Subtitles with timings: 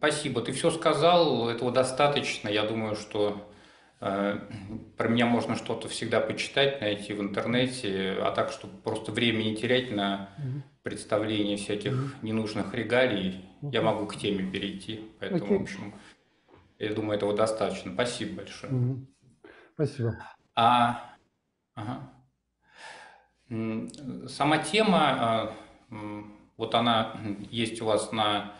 [0.00, 0.40] Спасибо.
[0.40, 2.48] Ты все сказал, этого достаточно.
[2.48, 3.46] Я думаю, что
[4.00, 4.38] э,
[4.96, 9.54] про меня можно что-то всегда почитать, найти в интернете, а так, чтобы просто время не
[9.54, 10.62] терять на угу.
[10.82, 12.08] представление всяких угу.
[12.22, 13.72] ненужных регалий, угу.
[13.72, 15.06] я могу к теме перейти.
[15.20, 15.58] Поэтому, Окей.
[15.58, 15.94] в общем,
[16.78, 17.92] я думаю, этого достаточно.
[17.92, 18.72] Спасибо большое.
[18.72, 19.06] Угу.
[19.74, 20.16] Спасибо.
[20.54, 21.14] А,
[21.74, 22.10] ага.
[24.28, 25.56] Сама тема, а,
[26.56, 27.20] вот она
[27.50, 28.54] есть у вас на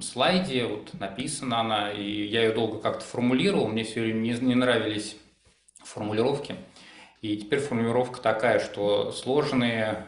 [0.00, 4.54] слайде, вот написана она, и я ее долго как-то формулировал, мне все время не, не
[4.54, 5.16] нравились
[5.82, 6.56] формулировки.
[7.20, 10.04] И теперь формулировка такая, что сложные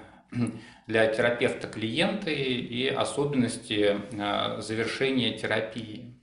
[0.87, 6.20] для терапевта клиенты и особенности а, завершения терапии.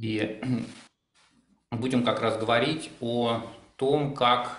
[0.00, 0.40] И
[1.70, 3.42] будем как раз говорить о
[3.76, 4.58] том, как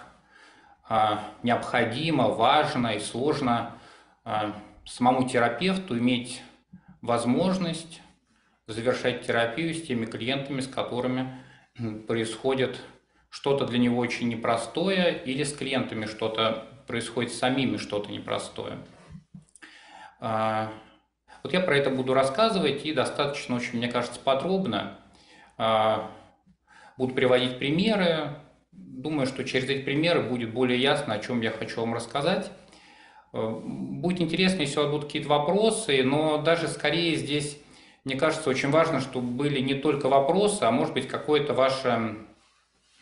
[0.87, 3.77] а, необходимо, важно и сложно
[4.23, 6.41] а, самому терапевту иметь
[7.03, 8.01] возможность
[8.65, 11.43] завершать терапию с теми клиентами, с которыми
[12.07, 12.81] происходит
[13.29, 18.79] что-то для него очень непростое, или с клиентами что-то происходит с самими что-то непростое.
[20.19, 20.73] А,
[21.43, 24.99] вот я про это буду рассказывать и достаточно очень, мне кажется, подробно.
[26.97, 28.37] Буду приводить примеры,
[28.75, 32.51] Думаю, что через эти примеры будет более ясно, о чем я хочу вам рассказать.
[33.33, 37.57] Э, будет интересно, если у вас будут какие-то вопросы, но даже скорее здесь,
[38.05, 42.15] мне кажется, очень важно, чтобы были не только вопросы, а может быть какое-то ваше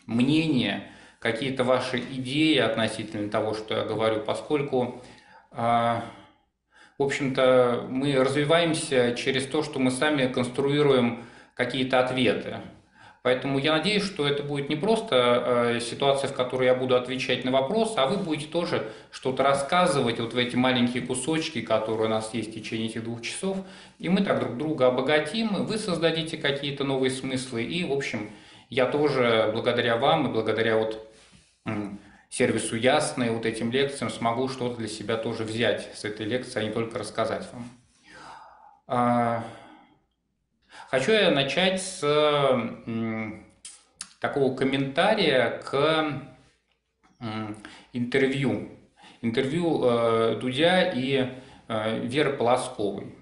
[0.06, 5.04] мнение, какие-то ваши идеи относительно того, что я говорю, поскольку,
[5.52, 6.06] а,
[6.98, 12.62] в общем-то, мы развиваемся через то, что мы сами конструируем какие-то ответы.
[13.24, 17.46] Поэтому я надеюсь, что это будет не просто э, ситуация, в которой я буду отвечать
[17.46, 22.10] на вопросы, а вы будете тоже что-то рассказывать вот в эти маленькие кусочки, которые у
[22.10, 23.58] нас есть в течение этих двух часов,
[24.00, 28.32] и мы так друг друга обогатим, вы создадите какие-то новые смыслы, и, в общем,
[28.70, 31.08] я тоже благодаря вам и благодаря вот
[32.32, 36.60] сервису Ясно и вот этим лекциям смогу что-то для себя тоже взять с этой лекции,
[36.60, 37.46] а не только рассказать
[38.88, 39.44] вам.
[40.92, 42.02] Хочу я начать с
[44.20, 46.22] такого комментария к
[47.94, 48.68] интервью.
[49.22, 51.30] Интервью э, Дудя и
[51.70, 53.16] э, Веры Полосковой.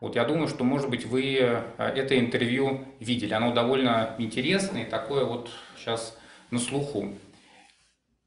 [0.00, 3.34] Вот я думаю, что, может быть, вы э, это интервью видели.
[3.34, 6.16] Оно довольно интересное, такое вот сейчас
[6.52, 7.14] на слуху.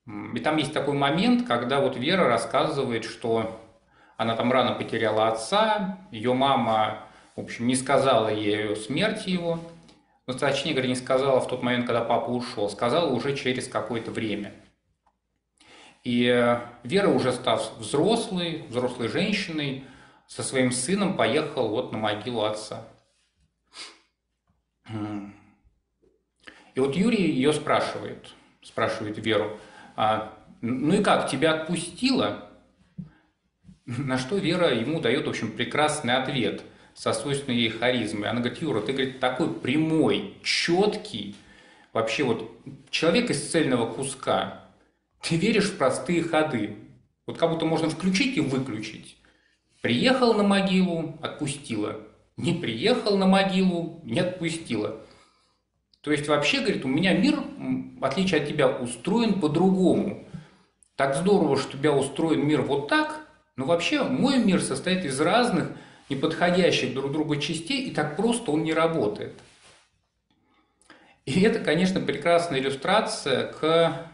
[0.07, 3.61] И там есть такой момент, когда вот Вера рассказывает, что
[4.17, 9.59] она там рано потеряла отца, ее мама в общем, не сказала ей о смерти его,
[10.27, 14.11] ну, точнее говоря, не сказала в тот момент, когда папа ушел, сказала уже через какое-то
[14.11, 14.53] время.
[16.03, 19.83] И э, Вера, уже став взрослой, взрослой женщиной,
[20.27, 22.87] со своим сыном поехал вот на могилу отца.
[26.75, 28.29] И вот Юрий ее спрашивает,
[28.61, 29.59] спрашивает Веру,
[29.95, 32.49] а, ну и как, тебя отпустила?
[33.85, 36.61] На что Вера ему дает, в общем, прекрасный ответ–
[36.93, 38.29] со свойственной ей харизмой.
[38.29, 41.35] Она говорит, Юра, ты, говорит, такой прямой, четкий,
[41.91, 42.51] вообще вот
[42.89, 44.65] человек из цельного куска.
[45.21, 46.77] Ты веришь в простые ходы.
[47.25, 49.17] Вот как будто можно включить и выключить.
[49.81, 51.99] Приехал на могилу, отпустила.
[52.35, 55.01] Не приехал на могилу, не отпустила.
[56.01, 57.39] То есть вообще, говорит, у меня мир,
[57.97, 60.27] в отличие от тебя, устроен по-другому.
[60.95, 63.25] Так здорово, что у тебя устроен мир вот так,
[63.55, 65.71] но вообще мой мир состоит из разных
[66.13, 69.33] неподходящих друг другу частей, и так просто он не работает.
[71.25, 74.09] И это, конечно, прекрасная иллюстрация к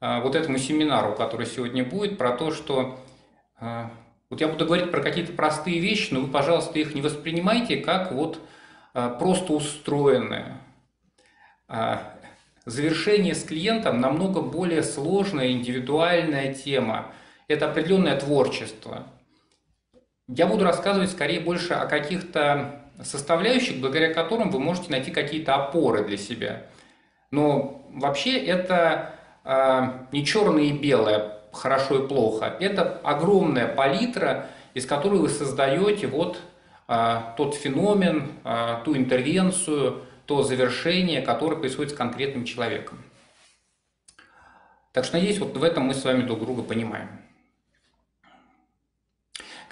[0.00, 2.98] а, вот этому семинару, который сегодня будет, про то, что
[3.58, 3.90] а,
[4.30, 8.12] вот я буду говорить про какие-то простые вещи, но вы, пожалуйста, их не воспринимайте как
[8.12, 8.40] вот
[8.94, 10.58] а, просто устроенные.
[12.64, 17.12] Завершение с клиентом намного более сложная, индивидуальная тема.
[17.48, 19.06] Это определенное творчество.
[20.28, 26.04] Я буду рассказывать скорее больше о каких-то составляющих, благодаря которым вы можете найти какие-то опоры
[26.04, 26.66] для себя.
[27.30, 29.14] Но вообще это
[29.44, 32.56] э, не черное и белое, хорошо и плохо.
[32.60, 36.38] Это огромная палитра, из которой вы создаете вот
[36.88, 43.02] э, тот феномен, э, ту интервенцию, то завершение, которое происходит с конкретным человеком.
[44.92, 47.21] Так что, надеюсь, вот в этом мы с вами друг друга понимаем.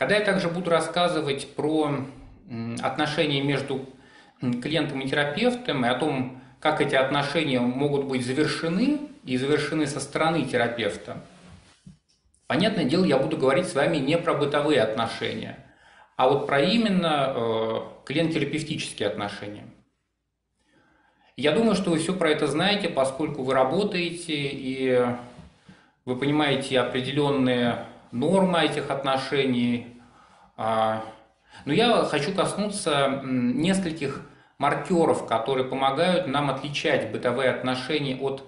[0.00, 1.94] Когда я также буду рассказывать про
[2.80, 3.84] отношения между
[4.40, 10.00] клиентом и терапевтом и о том, как эти отношения могут быть завершены и завершены со
[10.00, 11.22] стороны терапевта,
[12.46, 15.58] понятное дело, я буду говорить с вами не про бытовые отношения,
[16.16, 19.66] а вот про именно э, клиент-терапевтические отношения.
[21.36, 25.04] Я думаю, что вы все про это знаете, поскольку вы работаете и
[26.06, 30.00] вы понимаете определенные нормы этих отношений.
[30.56, 31.04] А,
[31.64, 34.22] но я хочу коснуться нескольких
[34.58, 38.44] маркеров, которые помогают нам отличать бытовые отношения от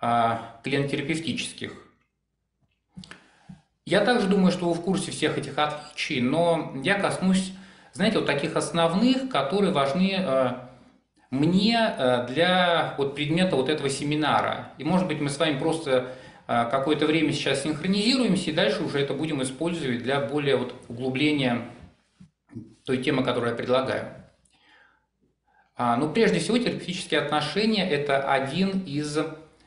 [0.00, 1.72] а, клиент-терапевтических.
[3.86, 7.52] Я также думаю, что вы в курсе всех этих отличий, но я коснусь,
[7.92, 10.70] знаете, вот таких основных, которые важны а,
[11.30, 11.94] мне
[12.28, 14.68] для вот предмета вот этого семинара.
[14.78, 16.14] И, может быть, мы с вами просто
[16.46, 21.62] какое-то время сейчас синхронизируемся, и дальше уже это будем использовать для более вот углубления
[22.84, 24.24] той темы, которую я предлагаю.
[25.76, 29.18] А, ну, прежде всего, терапевтические отношения– это один из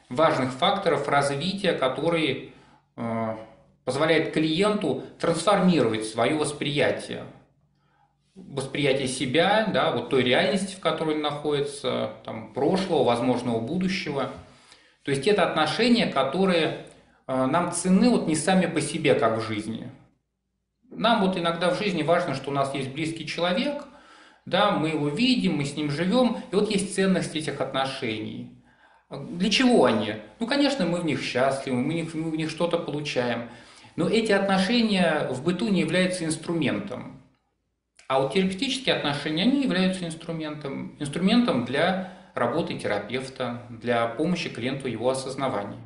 [0.09, 2.53] важных факторов развития, который
[2.95, 3.35] э,
[3.83, 7.25] позволяет клиенту трансформировать свое восприятие.
[8.35, 14.31] Восприятие себя, да, вот той реальности, в которой он находится, там, прошлого, возможного будущего.
[15.07, 16.85] То есть это отношения, которые
[17.25, 19.89] э, нам ценны вот не сами по себе, как в жизни.
[20.91, 23.85] Нам вот иногда в жизни важно, что у нас есть близкий человек–
[24.47, 28.49] да, мы его видим, мы с ним живем, и вот есть ценность этих отношений.
[29.09, 30.15] Для чего они?
[30.39, 33.49] Ну, конечно, мы в них счастливы, мы в них, мы в них что-то получаем.
[33.97, 37.21] Но эти отношения в быту не являются инструментом.
[38.07, 40.95] А вот терапевтические отношения, они являются инструментом.
[40.97, 45.79] Инструментом для работы терапевта, для помощи клиенту его осознавания.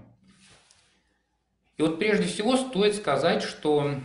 [1.77, 3.95] И вот прежде всего стоит сказать, что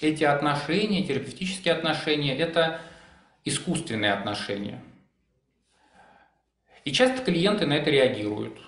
[0.00, 2.80] эти отношения, терапевтические отношения, это
[3.44, 4.82] искусственные отношения.
[6.84, 8.58] И часто клиенты на это реагируют.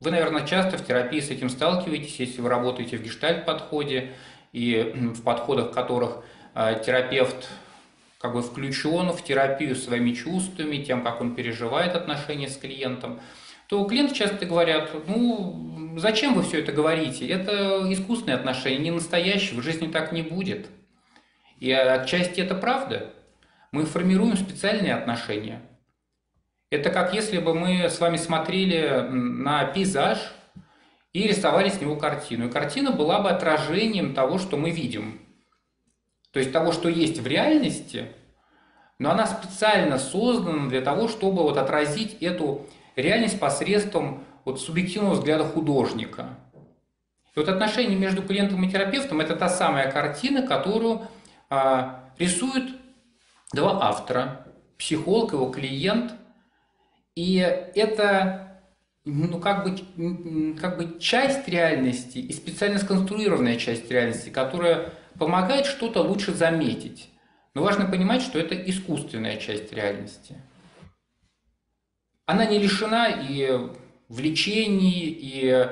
[0.00, 4.14] Вы, наверное, часто в терапии с этим сталкиваетесь, если вы работаете в гештальт-подходе
[4.52, 6.24] и в подходах, в которых
[6.54, 7.48] э, терапевт
[8.20, 13.20] как бы включен в терапию своими чувствами, тем, как он переживает отношения с клиентом,
[13.66, 17.26] то клиенты часто говорят, ну, зачем вы все это говорите?
[17.26, 20.68] Это искусственные отношения, не настоящие, в жизни так не будет.
[21.60, 23.14] И отчасти это правда.
[23.72, 25.62] Мы формируем специальные отношения.
[26.70, 30.18] Это как если бы мы с вами смотрели на пейзаж
[31.12, 32.48] и рисовали с него картину.
[32.48, 35.20] И картина была бы отражением того, что мы видим.
[36.32, 38.06] То есть того, что есть в реальности,
[38.98, 42.66] но она специально создана для того, чтобы вот отразить эту
[42.96, 46.38] реальность посредством вот субъективного взгляда художника.
[47.34, 51.02] И вот отношение между клиентом и терапевтом– это та самая картина, которую
[51.48, 52.76] а, рисуют
[53.52, 54.46] два автора,
[54.78, 56.12] психолог, его клиент,
[57.14, 58.60] и это
[59.04, 66.02] ну, как, бы, как бы часть реальности и специально сконструированная часть реальности, которая помогает что-то
[66.02, 67.10] лучше заметить.
[67.54, 70.36] Но важно понимать, что это искусственная часть реальности–
[72.30, 73.58] она не лишена и
[74.08, 75.68] влечений, и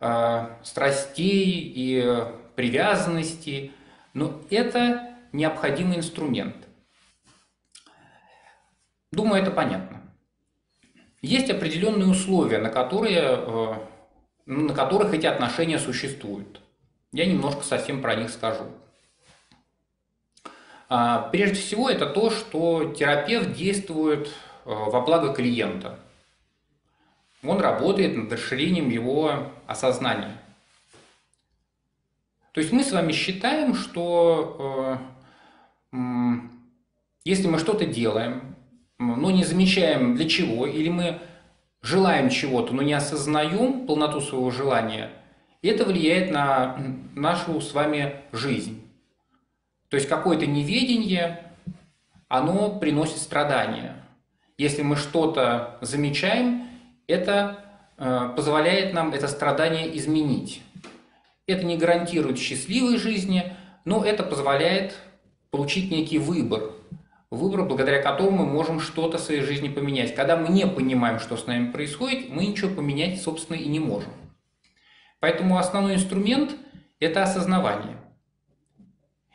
[0.00, 2.24] э, страстей, и
[2.56, 3.70] привязанностей,
[4.12, 6.56] но это необходимый инструмент.
[9.12, 10.02] Думаю, это понятно.
[11.20, 13.74] Есть определенные условия, на, которые, э,
[14.46, 16.61] на которых эти отношения существуют.
[17.12, 18.64] Я немножко совсем про них скажу.
[20.88, 24.28] А, прежде всего, это то, что терапевт действует
[24.64, 25.98] Э, во благо клиента.
[27.42, 30.40] Он работает над расширением его осознания.
[32.52, 35.00] То есть мы с вами считаем, что
[35.92, 35.96] э,
[37.24, 38.54] если мы что-то делаем,
[38.98, 41.18] но не замечаем для чего, или мы
[41.80, 45.10] желаем чего-то, но не осознаем полноту своего желания,
[45.68, 46.76] это влияет на
[47.14, 48.82] нашу с вами жизнь.
[49.88, 51.42] То есть какое-то неведение,
[52.28, 54.04] оно приносит страдания.
[54.58, 56.66] Если мы что-то замечаем,
[57.06, 57.64] это
[57.98, 60.62] э, позволяет нам это страдание изменить.
[61.46, 63.52] Это не гарантирует счастливой жизни,
[63.84, 64.96] но это позволяет
[65.50, 66.72] получить некий выбор.
[67.30, 70.14] Выбор, благодаря которому мы можем что-то в своей жизни поменять.
[70.14, 74.12] Когда мы не понимаем, что с нами происходит, мы ничего поменять, собственно, и не можем.
[75.22, 76.50] Поэтому основной инструмент–
[76.98, 77.96] это осознавание.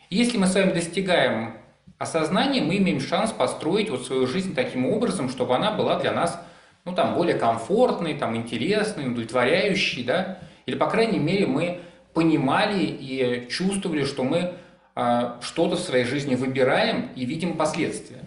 [0.10, 1.54] Если мы с вами достигаем
[1.98, 6.44] осознание мы имеем шанс построить вот свою жизнь таким образом, чтобы она была для нас
[6.84, 11.80] ну, там, более комфортной, там, интересной, удовлетворяющей, да, или, по крайней мере, мы
[12.14, 14.56] понимали и чувствовали, что мы
[14.94, 18.26] э, что-то в своей жизни выбираем и видим последствия.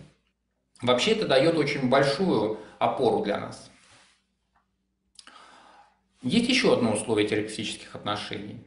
[0.81, 3.70] Вообще это дает очень большую опору для нас.
[6.23, 8.61] Есть еще одно условие терапевтических отношений.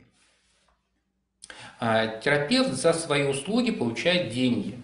[1.80, 4.80] а, терапевт за свои услуги получает деньги.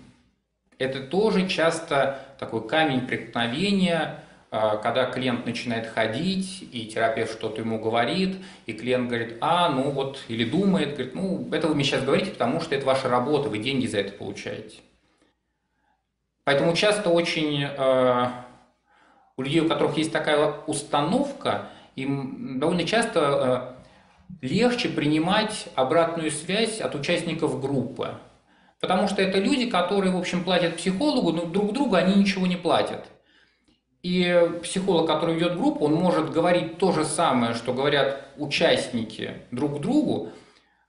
[0.77, 7.79] Это тоже часто такой камень преткновения, а, когда клиент начинает ходить, и терапевт что-то ему
[7.79, 12.03] говорит, и клиент говорит, а, ну вот, или думает, говорит, ну, это вы мне сейчас
[12.03, 14.77] говорите, потому что это ваша работа, вы деньги за это получаете.
[16.43, 18.27] Поэтому часто очень э,
[19.37, 21.69] у людей, у которых есть такая установка,
[22.03, 23.75] им довольно часто
[24.41, 28.15] э, легче принимать обратную связь от участников группы.
[28.79, 32.55] Потому что это люди, которые, в общем, платят психологу, но друг другу они ничего не
[32.55, 33.05] платят.
[34.01, 39.81] И психолог, который ведет группу, он может говорить то же самое, что говорят участники друг
[39.81, 40.31] другу,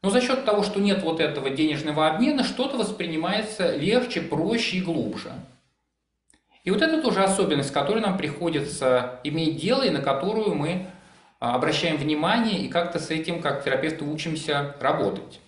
[0.03, 4.81] но за счет того, что нет вот этого денежного обмена, что-то воспринимается легче, проще и
[4.81, 5.33] глубже.
[6.63, 10.87] И вот это тоже особенность, с которой нам приходится иметь дело и на которую мы
[11.41, 15.41] обращаем внимание и как-то с этим, как терапевты, учимся работать.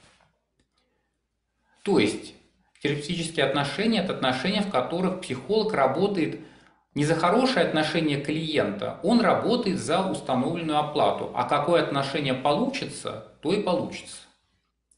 [1.84, 2.34] То есть
[2.82, 6.40] терапевтические отношения– это отношения, в которых психолог работает–
[6.94, 11.30] не за хорошее отношение клиента, он работает за установленную оплату.
[11.34, 14.18] А какое отношение получится, то и получится.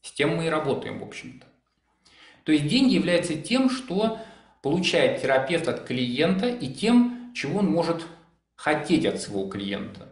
[0.01, 1.47] С тем мы и работаем, в общем-то.
[2.43, 4.19] То есть деньги являются тем, что
[4.61, 8.05] получает терапевт от клиента и тем, чего он может
[8.55, 10.09] хотеть от своего клиента.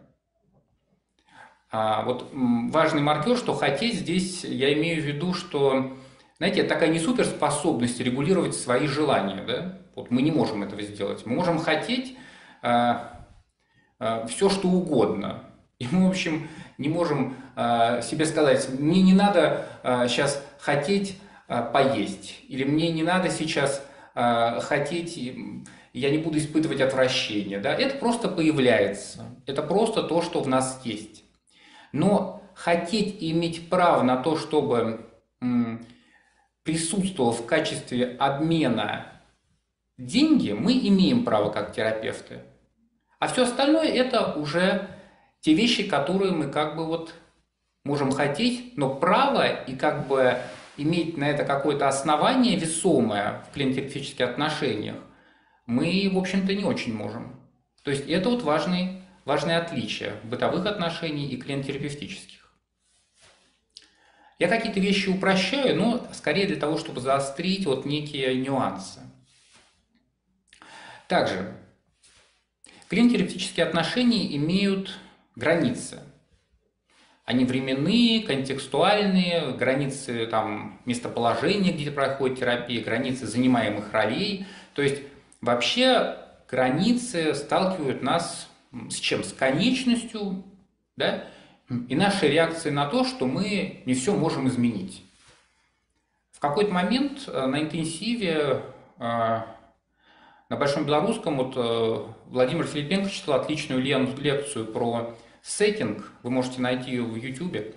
[1.76, 5.96] А вот важный маркер, что хотеть здесь, я имею в виду, что,
[6.38, 9.80] знаете, такая не суперспособность регулировать свои желания, да?
[9.96, 11.26] Вот мы не можем этого сделать.
[11.26, 12.16] Мы можем хотеть
[12.62, 12.94] э,
[13.98, 15.46] э, все, что угодно.
[15.80, 16.46] И мы, в общем,
[16.78, 22.92] не можем э, себе сказать, мне не надо э, сейчас хотеть э, поесть, или мне
[22.92, 25.16] не надо сейчас э, хотеть,
[25.92, 27.58] я не буду испытывать отвращение.
[27.58, 27.74] Да?
[27.74, 29.24] Это просто появляется.
[29.44, 31.23] Это просто то, что в нас есть.
[31.94, 35.06] Но хотеть иметь право на то, чтобы
[36.64, 39.14] присутствовал в качестве обмена
[39.96, 42.40] Деньги мы имеем право как терапевты,
[43.20, 44.88] а все остальное это уже
[45.40, 47.14] те вещи, которые мы как бы вот
[47.84, 50.36] можем хотеть, но право и как бы
[50.76, 54.96] иметь на это какое-то основание весомое в клиентотерапевтических отношениях,
[55.66, 57.40] мы, в общем-то, не очень можем.
[57.84, 62.40] То есть это вот важный, важное отличие бытовых отношений и клиентерапевтических.
[64.38, 69.00] Я какие-то вещи упрощаю, но скорее для того, чтобы заострить вот некие нюансы.
[71.06, 71.56] Также
[72.88, 74.98] клиент-терапевтические отношения имеют
[75.36, 76.00] границы.
[77.24, 84.46] Они временные, контекстуальные, границы там, местоположения, где проходит терапия, границы занимаемых ролей.
[84.74, 85.00] То есть
[85.40, 86.18] вообще
[86.50, 88.48] границы сталкивают нас
[88.90, 89.24] с чем?
[89.24, 90.44] С конечностью,
[90.96, 91.24] да?
[91.88, 95.02] и нашей реакцией на то, что мы не все можем изменить.
[96.32, 98.62] В какой-то момент э, на интенсиве
[98.98, 99.40] э,
[100.50, 106.90] на Большом Белорусском вот э, Владимир Филипенко читал отличную лекцию про сеттинг, вы можете найти
[106.90, 107.74] ее в YouTube.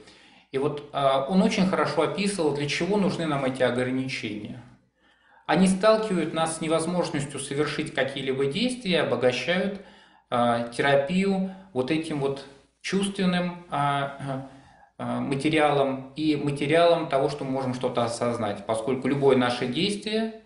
[0.54, 4.64] И вот он очень хорошо описывал, для чего нужны нам эти ограничения.
[5.46, 9.82] Они сталкивают нас с невозможностью совершить какие-либо действия, обогащают
[10.30, 12.46] терапию вот этим вот
[12.82, 13.66] чувственным
[14.98, 20.42] материалом и материалом того, что мы можем что-то осознать, поскольку любое наше действие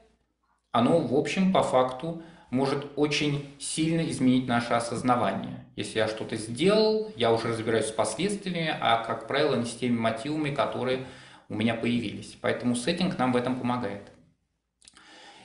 [0.71, 5.65] оно, в общем, по факту может очень сильно изменить наше осознавание.
[5.75, 9.97] Если я что-то сделал, я уже разбираюсь с последствиями, а, как правило, не с теми
[9.97, 11.05] мотивами, которые
[11.47, 12.38] у меня появились.
[12.41, 14.11] Поэтому сеттинг нам в этом помогает.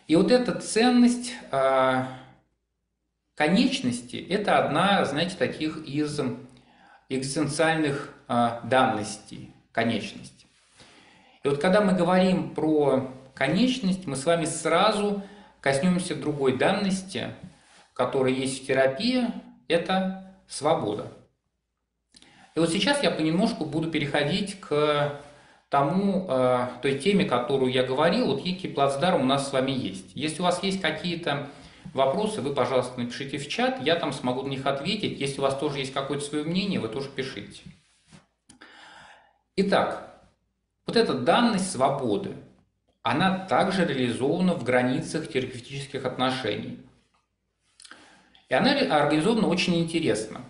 [0.08, 1.32] И вот эта ценность
[3.36, 6.20] конечности– это одна, знаете, таких из
[7.08, 10.46] экзистенциальных э, данностей конечности.
[11.44, 15.22] И вот когда мы говорим про конечность, мы с вами сразу
[15.60, 17.34] коснемся другой данности,
[17.92, 19.26] которая есть в терапии,
[19.68, 21.12] это свобода.
[22.54, 25.20] И вот сейчас я понемножку буду переходить к
[25.68, 30.12] тому, э, той теме, которую я говорил, вот некий плацдарм у нас с вами есть.
[30.14, 31.48] Если у вас есть какие-то
[31.96, 35.18] вопросы, вы, пожалуйста, напишите в чат, я там смогу на них ответить.
[35.18, 37.62] Если у вас тоже есть какое-то свое мнение, вы тоже пишите.
[39.56, 40.22] Итак,
[40.86, 42.36] вот эта данность свободы–
[43.08, 46.80] она также реализована в границах терапевтических отношений.
[48.48, 50.40] И она организована очень интересно.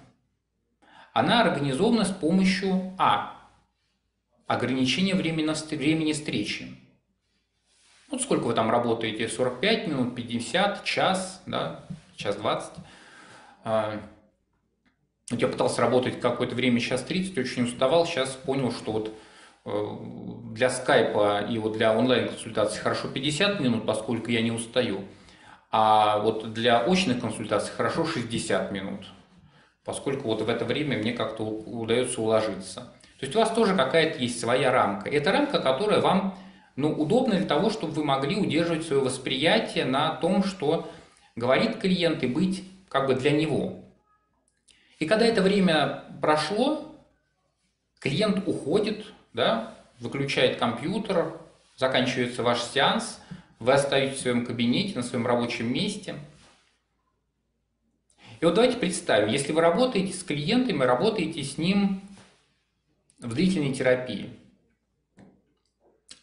[1.12, 3.46] Она организована с помощью А.
[4.46, 6.74] Ограничения времени, встречи.
[8.10, 9.28] Вот сколько вы там работаете?
[9.28, 11.84] 45 минут, 50, час, да,
[12.16, 12.72] час 20.
[13.64, 14.00] А,
[15.30, 19.12] я пытался работать какое-то время, сейчас 30, очень уставал, сейчас понял, что вот
[20.54, 25.00] для скайпа и вот для онлайн-консультаций хорошо 50 минут, поскольку я не устаю.
[25.72, 29.06] А вот для очных консультаций хорошо 60 минут,
[29.84, 32.92] поскольку вот в это время мне как-то удается уложиться.
[33.18, 35.10] То есть у вас тоже какая-то есть своя рамка.
[35.10, 36.38] Это рамка, которая вам
[36.76, 40.90] ну, удобна для того, чтобы вы могли удерживать свое восприятие на том, что
[41.34, 43.82] говорит клиент и быть как бы для него.
[44.98, 46.94] И когда это время прошло,
[47.98, 51.32] клиент уходит, да, выключает компьютер,
[51.76, 53.20] заканчивается ваш сеанс,
[53.58, 56.14] вы остаетесь в своем кабинете, на своем рабочем месте.
[58.40, 62.02] И вот давайте представим, если вы работаете с клиентом и работаете с ним
[63.18, 64.30] в длительной терапии,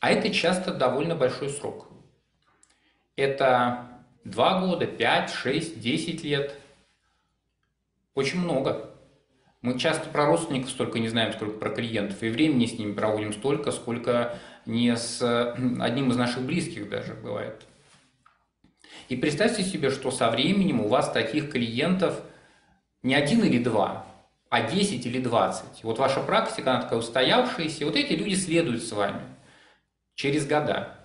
[0.03, 1.87] а это часто довольно большой срок.
[3.15, 3.87] Это
[4.25, 6.57] 2 года, 5, 6, 10 лет.
[8.13, 8.89] Очень много.
[9.61, 13.31] Мы часто про родственников столько не знаем, сколько про клиентов, и времени с ними проводим
[13.31, 15.21] столько, сколько не с
[15.79, 17.65] одним из наших близких даже бывает.
[19.07, 22.21] И представьте себе, что со временем у вас таких клиентов
[23.03, 24.05] не один или два,
[24.49, 25.85] а 10 или 20.
[25.85, 29.32] Вот ваша практика, она такая устоявшаяся, и вот эти люди следуют с вами
[30.15, 30.99] через года.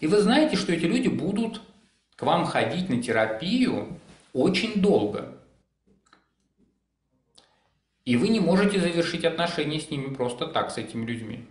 [0.00, 1.62] И вы знаете, что эти люди будут
[2.16, 3.98] к вам ходить на терапию
[4.32, 5.36] очень долго.
[8.04, 11.44] И вы не можете завершить отношения с ними просто так, с этими людьми.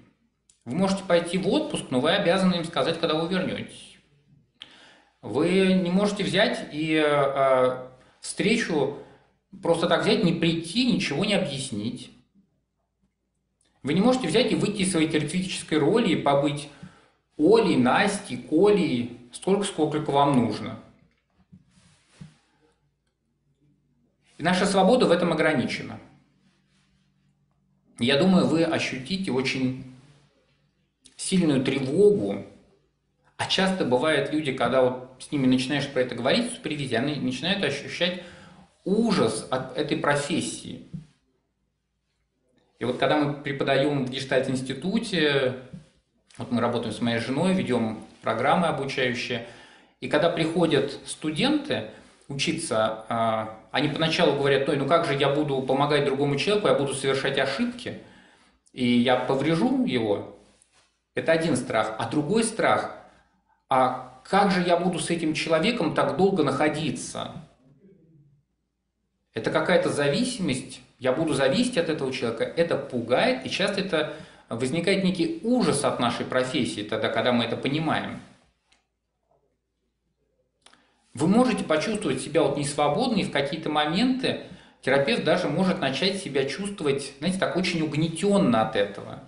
[0.64, 3.98] Вы можете пойти в отпуск, но вы обязаны им сказать, когда вы вернетесь.
[5.22, 7.88] Вы не можете взять и э,
[8.22, 8.98] встречу
[9.62, 12.12] просто так взять, не прийти, ничего не объяснить.
[13.86, 16.70] Вы не можете взять и выйти из своей терапевтической роли и побыть
[17.38, 20.80] Олей, Настей, Колей, столько, сколько вам нужно.
[24.40, 26.00] И наша свобода в этом ограничена.
[28.00, 29.84] Я думаю, вы ощутите очень
[31.16, 32.44] сильную тревогу,
[33.38, 37.64] а часто бывают люди, когда вот с ними начинаешь про это говорить супервизии, они начинают
[37.64, 38.24] ощущать
[38.84, 40.88] ужас от этой профессии.
[42.80, 45.56] И вот когда мы преподаем в Гештальт-институте,
[46.38, 49.48] вот мы работаем с моей женой, ведем программы обучающие,
[50.02, 51.92] и когда приходят студенты
[52.28, 56.74] учиться, а, они поначалу говорят, ну, ну как же я буду помогать другому человеку, я
[56.74, 58.00] буду совершать ошибки,
[58.74, 60.38] и я поврежу его.
[61.14, 61.96] Это один страх.
[61.98, 62.92] А другой страх,
[63.70, 67.32] а как же я буду с этим человеком так долго находиться?
[69.34, 74.14] Это какая-то зависимость, я буду зависеть от этого человека, это пугает, и часто это
[74.50, 78.22] возникает некий ужас от нашей профессии, тогда, когда мы это понимаем.
[81.14, 84.42] Вы можете почувствовать себя вот несвободно, и в какие-то моменты
[84.82, 89.24] терапевт даже может начать себя чувствовать, знаете, так очень угнетенно от этого.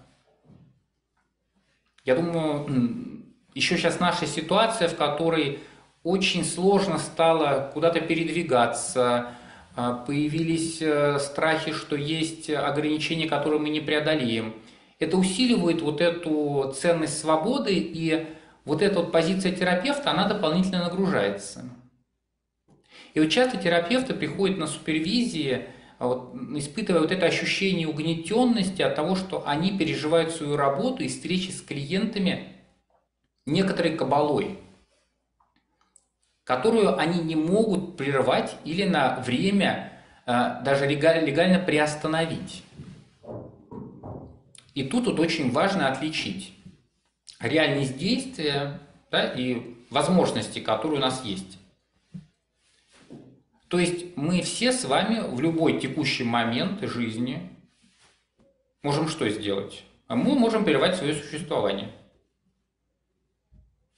[2.04, 5.60] Я думаю, еще сейчас наша ситуация, в которой
[6.04, 9.34] очень сложно стало куда-то передвигаться,
[9.78, 14.56] появились э, страхи, что есть ограничения, которые мы не преодолеем.
[14.98, 18.26] Это усиливает вот эту ценность свободы, и
[18.66, 21.70] вот эта вот позиция терапевта, она дополнительно нагружается.
[23.14, 25.66] И вот часто терапевты приходят на супервизии,
[26.00, 31.08] а вот, испытывая вот это ощущение угнетенности от того, что они переживают свою работу и
[31.08, 32.54] встречи с клиентами
[33.46, 34.58] некоторой кабалой,
[36.48, 39.92] которую они не могут прервать или на время
[40.26, 42.64] а, даже легально приостановить.
[44.74, 46.54] И тут вот очень важно отличить
[47.42, 48.80] реальность действия
[49.12, 51.60] да, и возможности, которые у нас есть.
[53.68, 57.52] То есть мы все с вами в любой текущий момент жизни
[58.84, 59.84] можем что сделать?
[60.08, 61.92] Мы можем прервать свое существование.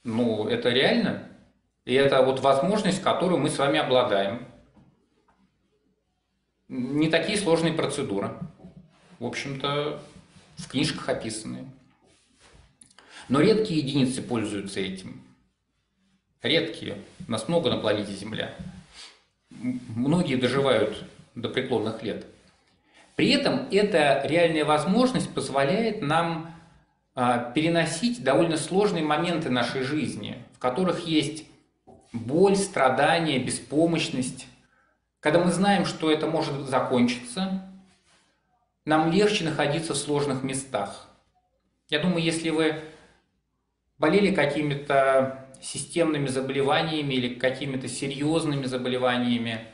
[0.02, 1.29] Ну, это реально.
[1.90, 4.46] И это вот возможность, которую мы с вами обладаем.
[6.68, 8.30] Не такие сложные процедуры.
[9.18, 10.00] В общем-то,
[10.56, 11.64] в книжках описанные.
[13.28, 15.20] Но редкие единицы пользуются этим.
[16.42, 17.02] Редкие.
[17.26, 18.54] Нас много на планете Земля
[19.50, 22.24] многие доживают до преклонных лет.
[23.16, 26.54] При этом эта реальная возможность позволяет нам
[27.16, 31.49] а, переносить довольно сложные моменты нашей жизни, в которых есть
[32.12, 34.46] боль, страдания, беспомощность.
[35.20, 37.70] Когда мы знаем, что это может закончиться,
[38.84, 41.08] нам легче находиться в сложных местах.
[41.88, 42.80] Я думаю, если вы
[43.98, 49.66] болели какими-то системными заболеваниями или какими-то серьезными заболеваниями,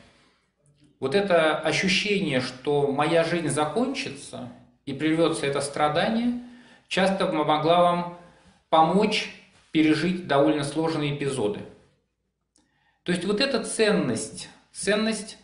[0.99, 4.49] вот это ощущение, что моя жизнь закончится,
[4.85, 6.41] и прервется это страдание,
[6.87, 8.17] часто могла вам
[8.69, 9.33] помочь
[9.71, 11.59] пережить довольно сложные эпизоды.
[13.07, 15.37] То есть вот эта ценность, ценность,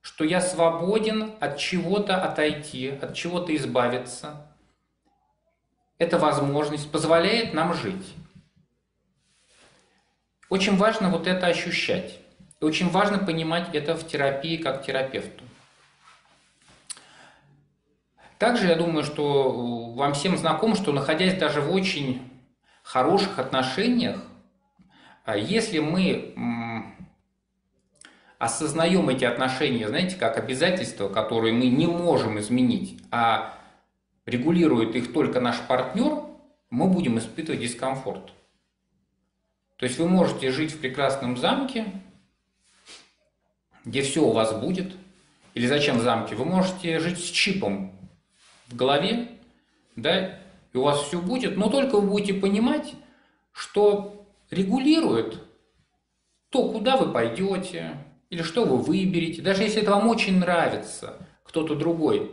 [0.00, 4.46] что я свободен от чего-то отойти, от чего-то избавиться,
[5.98, 8.14] эта возможность позволяет нам жить.
[10.48, 12.20] Очень важно вот это ощущать.
[12.60, 15.42] И очень важно понимать это в терапии как терапевту.
[18.38, 22.22] Также я думаю, что вам всем знакомо, что находясь даже в очень
[22.84, 24.22] хороших отношениях,
[25.24, 26.32] а если мы
[28.38, 33.58] осознаем эти отношения, знаете, как обязательства, которые мы не можем изменить, а
[34.26, 36.22] регулирует их только наш партнер,
[36.70, 38.32] мы будем испытывать дискомфорт.
[39.76, 41.86] То есть вы можете жить в прекрасном замке,
[43.84, 44.94] где все у вас будет.
[45.54, 46.34] Или зачем в замке?
[46.34, 47.92] Вы можете жить с чипом
[48.66, 49.28] в голове,
[49.96, 50.38] да,
[50.72, 52.94] и у вас все будет, но только вы будете понимать,
[53.52, 55.42] что регулирует
[56.50, 57.96] то, куда вы пойдете,
[58.30, 62.30] или что вы выберете, даже если это вам очень нравится, кто-то другой,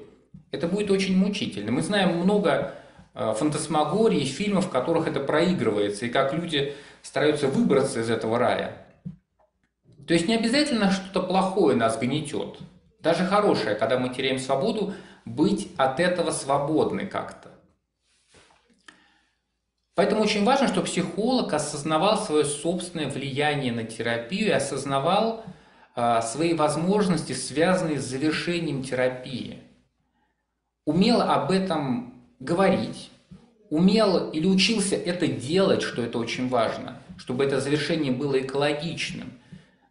[0.51, 1.71] это будет очень мучительно.
[1.71, 2.75] Мы знаем много
[3.13, 8.86] э, фантасмагорий, фильмов, в которых это проигрывается, и как люди стараются выбраться из этого рая.
[10.08, 12.60] То есть не обязательно что-то плохое нас гнетет.
[12.99, 14.93] Даже хорошее, когда мы теряем свободу,
[15.25, 17.49] быть от этого свободны как-то.
[19.95, 25.45] Поэтому очень важно, чтобы психолог осознавал свое собственное влияние на терапию и осознавал
[25.95, 29.60] свои возможности, связанные с завершением терапии.
[30.86, 33.10] Умел об этом говорить,
[33.69, 39.31] умел или учился это делать, что это очень важно, чтобы это завершение было экологичным,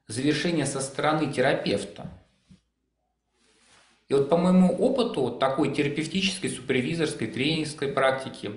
[0.07, 2.07] завершение со стороны терапевта.
[4.09, 8.53] И вот по моему опыту такой терапевтической, супервизорской, тренерской практики,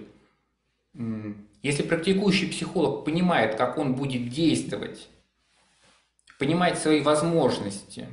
[1.63, 5.07] если практикующий психолог понимает, как он будет действовать
[6.37, 8.07] понимает свои возможности,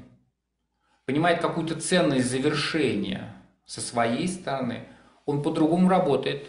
[1.04, 3.34] понимает какую-то ценность завершения
[3.66, 4.84] со своей стороны,
[5.26, 6.48] он по-другому работает.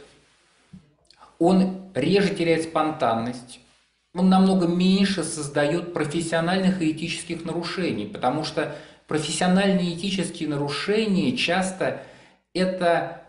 [1.40, 3.60] Он реже теряет спонтанность,
[4.14, 8.76] он намного меньше создает профессиональных и этических нарушений, потому что
[9.08, 12.02] профессиональные этические нарушения часто
[12.54, 13.22] это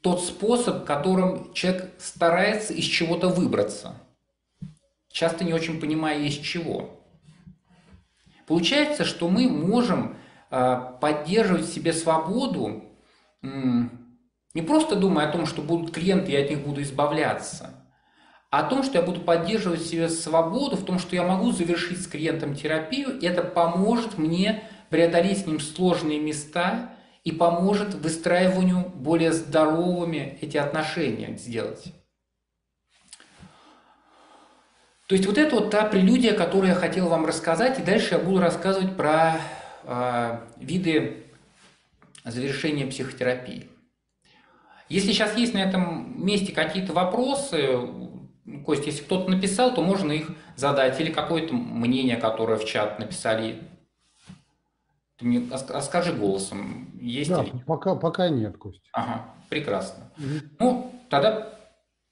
[0.00, 3.94] тот способ, которым человек старается из чего-то выбраться,
[5.10, 6.95] часто не очень понимая из чего.
[8.46, 10.16] Получается, что мы можем
[10.50, 12.84] а, поддерживать в себе свободу,
[13.42, 17.74] не просто думая о том, что будут клиенты, я от них буду избавляться,
[18.50, 21.52] а о том, что я буду поддерживать в себе свободу, в том, что я могу
[21.52, 26.92] завершить с клиентом терапию, это поможет мне преодолеть с ним сложные места
[27.24, 31.92] и поможет выстраиванию более здоровыми эти отношения сделать.
[35.06, 38.18] То есть вот это вот та прелюдия, которую я хотел вам рассказать, и дальше я
[38.18, 39.38] буду рассказывать про
[39.84, 41.24] э, виды
[42.24, 43.68] завершения психотерапии.
[44.88, 47.80] Если сейчас есть на этом месте какие-то вопросы,
[48.64, 53.60] Кость, если кто-то написал, то можно их задать, или какое-то мнение, которое в чат написали.
[55.18, 55.48] Ты мне
[55.82, 57.52] скажи голосом, есть да, ли?
[57.66, 58.82] Пока, пока нет, Кость.
[58.92, 60.12] Ага, прекрасно.
[60.18, 60.40] Угу.
[60.60, 61.55] Ну, тогда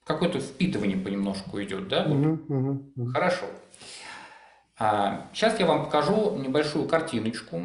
[0.05, 2.05] какое-то впитывание понемножку идет, да?
[2.05, 3.11] Угу, угу, угу.
[3.11, 3.47] Хорошо.
[4.79, 7.63] А, сейчас я вам покажу небольшую картиночку.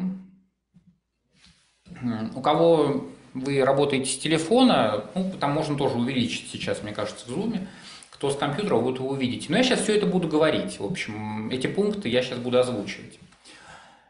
[2.34, 7.28] У кого вы работаете с телефона, ну, там можно тоже увеличить сейчас, мне кажется, в
[7.28, 7.68] зуме.
[8.10, 9.46] Кто с компьютера, вы это увидите.
[9.48, 10.78] Но я сейчас все это буду говорить.
[10.78, 13.18] В общем, эти пункты я сейчас буду озвучивать.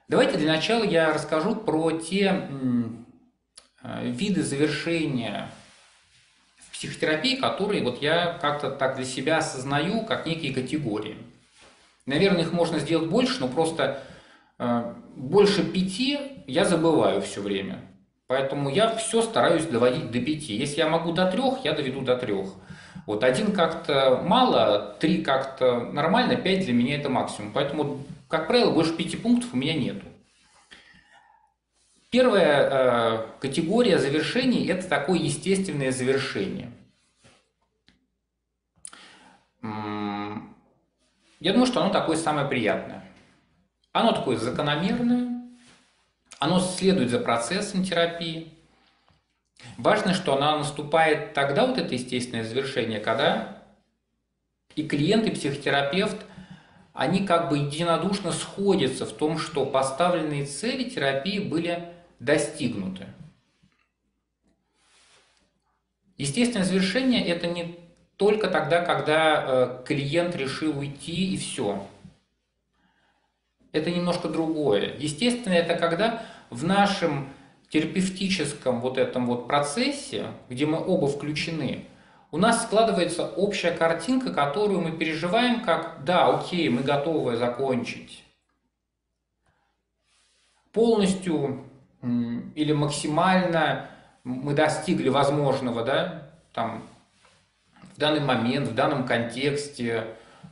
[0.09, 2.49] Давайте для начала я расскажу про те
[3.83, 5.49] э, виды завершения
[6.81, 11.19] психотерапии, которые вот я как-то так для себя осознаю как некие категории.
[12.07, 14.03] Наверное, их можно сделать больше, но просто
[14.59, 17.81] э, больше пяти я забываю все время.
[18.29, 20.55] Поэтому я все стараюсь доводить до пяти.
[20.55, 22.47] Если я могу до трех, я доведу до трех.
[23.07, 27.53] Вот один как-то мало, три как-то нормально, пять для меня это максимум.
[27.53, 30.07] Поэтому, как правило, больше пяти пунктов у меня нету.
[32.11, 36.73] Первая э, категория завершений– это такое естественное завершение.
[39.63, 43.05] Я думаю, что оно такое самое приятное.
[43.93, 45.51] Оно такое закономерное,
[46.39, 48.53] оно следует за процессом терапии.
[49.79, 53.63] Важно, что она наступает тогда, вот это естественное завершение, когда
[54.75, 56.17] и клиент, и психотерапевт,
[56.93, 63.07] они как бы единодушно сходятся в том, что поставленные цели терапии были достигнуты.
[66.19, 67.79] Естественное завершение– это не
[68.17, 71.87] только тогда, когда э, клиент решил уйти и все.
[73.73, 74.95] Это немножко другое.
[74.99, 77.31] Естественно, это когда в нашем
[77.71, 81.87] терапевтическом вот этом вот процессе, где мы оба включены,
[82.33, 88.25] у нас складывается общая картинка, которую мы переживаем как «да, окей, мы готовы закончить».
[90.73, 91.65] Полностью
[92.03, 93.87] или максимально
[94.25, 96.83] мы достигли возможного, да, там,
[97.95, 100.05] в данный момент, в данном контексте,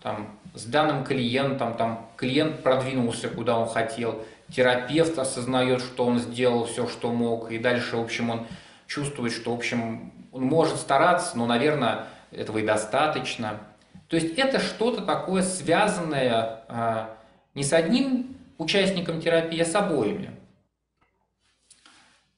[0.02, 4.22] там, с данным клиентом, там, клиент продвинулся, куда он хотел,
[4.54, 8.46] терапевт осознает, что он сделал все, что мог, и дальше, в общем, он
[8.86, 13.60] чувствует, что, в общем, он может стараться, но, наверное, этого и достаточно.
[14.08, 17.16] То есть это что-то такое связанное а,
[17.54, 20.37] не с одним участником терапии, а с обоими.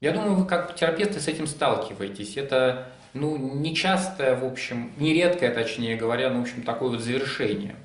[0.01, 2.39] Я думаю, вы как терапевты с этим сталкиваетесь.
[2.39, 7.77] Это ну, нечастое, в общем, нередкое, точнее говоря, ну, в общем, такое вот завершение.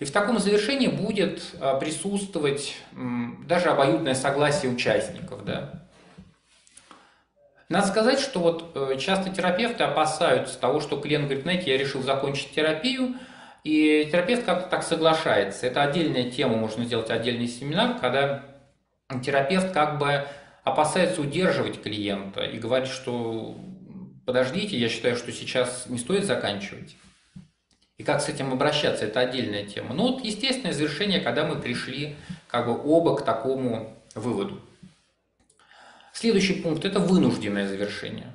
[0.00, 2.76] И в таком завершении будет а, присутствовать
[3.46, 5.44] даже обоюдное согласие участников.
[5.44, 5.84] Да?
[7.68, 12.02] Надо сказать, что вот э, часто терапевты опасаются того, что клиент говорит, знаете, я решил
[12.02, 13.14] закончить терапию,
[13.64, 15.66] и терапевт как-то так соглашается.
[15.66, 18.42] Это отдельная тема, можно сделать отдельный семинар, когда
[19.22, 20.26] терапевт как бы
[20.62, 23.56] опасается удерживать клиента и говорит, что
[24.24, 26.96] подождите, я считаю, что сейчас не стоит заканчивать.
[27.98, 29.94] И как с этим обращаться, это отдельная тема.
[29.94, 32.16] Но вот естественное завершение, когда мы пришли
[32.48, 34.60] как бы оба к такому выводу.
[36.12, 38.32] Следующий пункт– это вынужденное завершение.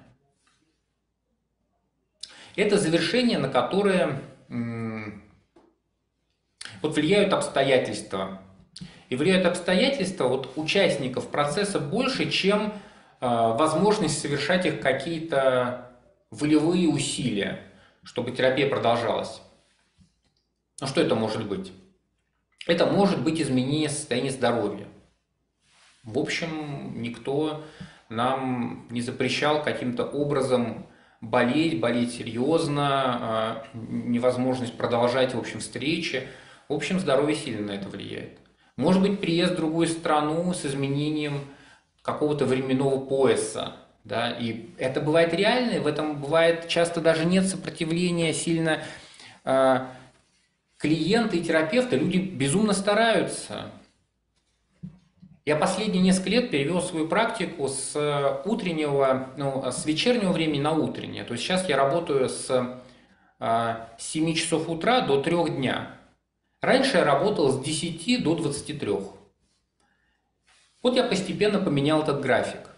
[2.55, 4.21] Это завершение, на которое
[6.81, 8.41] вот влияют обстоятельства.
[9.09, 12.73] И влияют обстоятельства вот участников процесса больше, чем
[13.21, 15.91] э, возможность совершать их какие-то
[16.31, 17.61] волевые усилия,
[18.03, 19.41] чтобы терапия продолжалась.
[20.79, 21.71] А что это может быть?
[22.67, 24.87] Это может быть изменение состояния здоровья.
[26.03, 27.63] В общем, никто
[28.09, 30.85] нам не запрещал каким-то образом
[31.21, 36.27] болеть, болеть серьезно, а, невозможность продолжать, в общем, встречи.
[36.69, 38.39] В общем, здоровье сильно на это влияет.
[38.77, 41.41] Может быть, приезд в другую страну с изменением
[42.03, 43.73] какого-то временного пояса.
[44.03, 44.31] Да?
[44.31, 48.83] И это бывает реально, и в этом бывает часто даже нет сопротивления сильно
[49.43, 49.79] э,
[50.77, 51.95] клиента и терапевта.
[51.95, 53.71] Люди безумно стараются.
[55.43, 60.73] Я последние несколько лет перевел свою практику с э, утреннего, ну, с вечернего времени на
[60.73, 61.23] утреннее.
[61.23, 62.47] То есть сейчас я работаю с
[63.39, 65.96] 7 э, часов утра до 3 дня.
[66.61, 68.89] Раньше я работал с 10 до 23.
[70.81, 72.69] Вот я постепенно поменял этот график.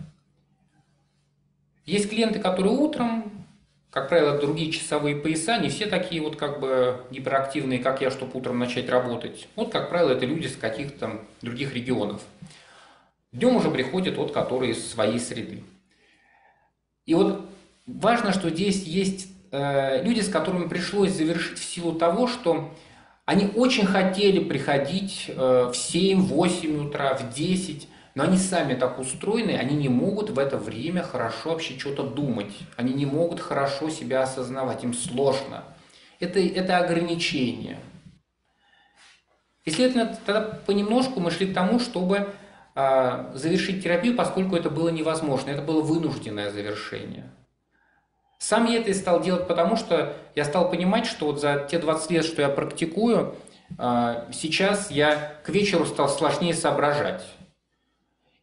[1.85, 3.45] Есть клиенты, которые утром,
[3.89, 8.37] как правило, другие часовые пояса, не все такие вот как бы гиперактивные, как я, чтобы
[8.37, 9.47] утром начать работать.
[9.55, 12.21] Вот, как правило, это люди с каких-то других регионов.
[13.31, 15.63] Днем уже приходят вот, которые из своей среды.
[17.05, 17.49] И вот
[17.87, 22.71] важно, что здесь есть э, люди, с которыми пришлось завершить в силу того, что
[23.29, 28.97] они очень хотели приходить э, в 7, 8 утра, в 10, но они сами так
[28.97, 32.51] устроены, они не могут в это время хорошо вообще что-то думать.
[32.75, 35.63] Они не могут хорошо себя осознавать, им сложно.
[36.19, 37.77] Это, это ограничение.
[39.63, 42.33] И, следовательно, тогда понемножку мы шли к тому, чтобы
[42.73, 47.29] а, завершить терапию, поскольку это было невозможно, это было вынужденное завершение.
[48.39, 51.77] Сам я это и стал делать потому, что я стал понимать, что вот за те
[51.77, 53.35] 20 лет, что я практикую,
[53.77, 57.21] а, сейчас я к вечеру стал сложнее соображать.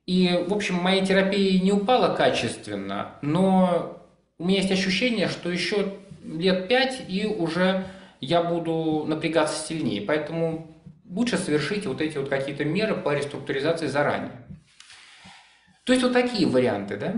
[0.04, 3.98] И, в общем, моя терапия не упала качественно, но
[4.38, 7.84] у меня есть ощущение, что еще лет пять и уже
[8.20, 10.02] я буду напрягаться сильнее.
[10.02, 10.76] Поэтому
[11.08, 14.32] лучше совершить вот эти вот какие-то меры по реструктуризации заранее.
[15.84, 17.14] То есть вот такие варианты, да?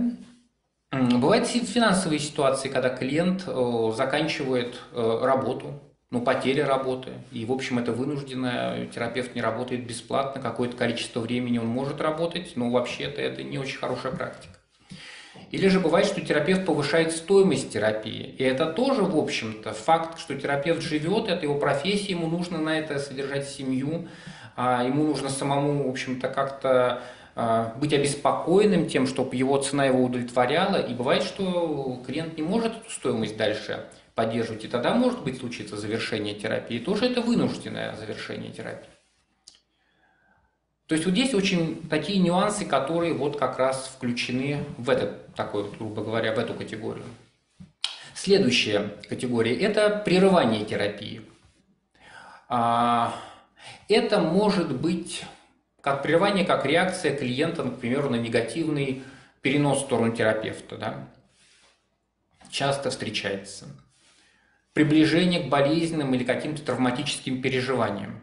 [0.90, 7.79] Бывают финансовые ситуации, когда клиент э, заканчивает э, работу, ну, потеря работы, и, в общем,
[7.79, 13.42] это вынужденное, терапевт не работает бесплатно, какое-то количество времени он может работать, но вообще-то это
[13.42, 14.55] не очень хорошая практика.
[15.51, 18.35] Или же бывает, что терапевт повышает стоимость терапии.
[18.38, 22.79] И это тоже, в общем-то, факт, что терапевт живет, это его профессия, ему нужно на
[22.79, 24.09] это содержать семью,
[24.57, 27.03] а ему нужно самому, в общем-то, как-то
[27.77, 30.77] быть обеспокоенным тем, чтобы его цена его удовлетворяла.
[30.77, 35.77] И бывает, что клиент не может эту стоимость дальше поддерживать, и тогда может быть случиться
[35.77, 36.81] завершение терапии.
[36.81, 38.90] Тоже это вынужденное завершение терапии.
[40.88, 45.70] То есть вот здесь очень такие нюансы, которые вот как раз включены в этот, такой,
[45.70, 47.05] грубо говоря, в эту категорию.
[48.14, 51.22] Следующая категория– это прерывание терапии.
[52.48, 53.14] А,
[53.88, 55.22] это может быть
[55.81, 59.03] как прерывание, как реакция клиента, например, на негативный
[59.43, 60.77] перенос в сторону терапевта.
[60.77, 61.09] Да?
[62.51, 63.67] Часто встречается.
[64.73, 68.21] Приближение к болезненным или каким-то травматическим переживаниям.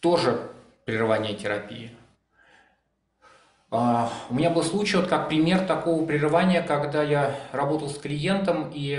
[0.00, 0.50] Тоже
[0.84, 1.92] прерывание терапии.
[3.70, 8.70] А, у меня был случай, вот как пример такого прерывания, когда я работал с клиентом,
[8.74, 8.98] и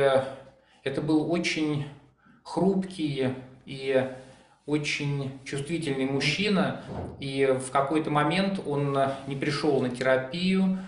[0.84, 1.88] это был очень
[2.44, 4.12] хрупкий и
[4.66, 6.82] очень чувствительный мужчина,
[7.20, 8.98] и в какой-то момент он
[9.28, 10.80] не пришел на терапию,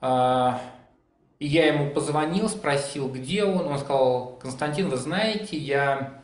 [0.00, 0.60] а,
[1.38, 6.22] и я ему позвонил, спросил, где он, он сказал, Константин, вы знаете, я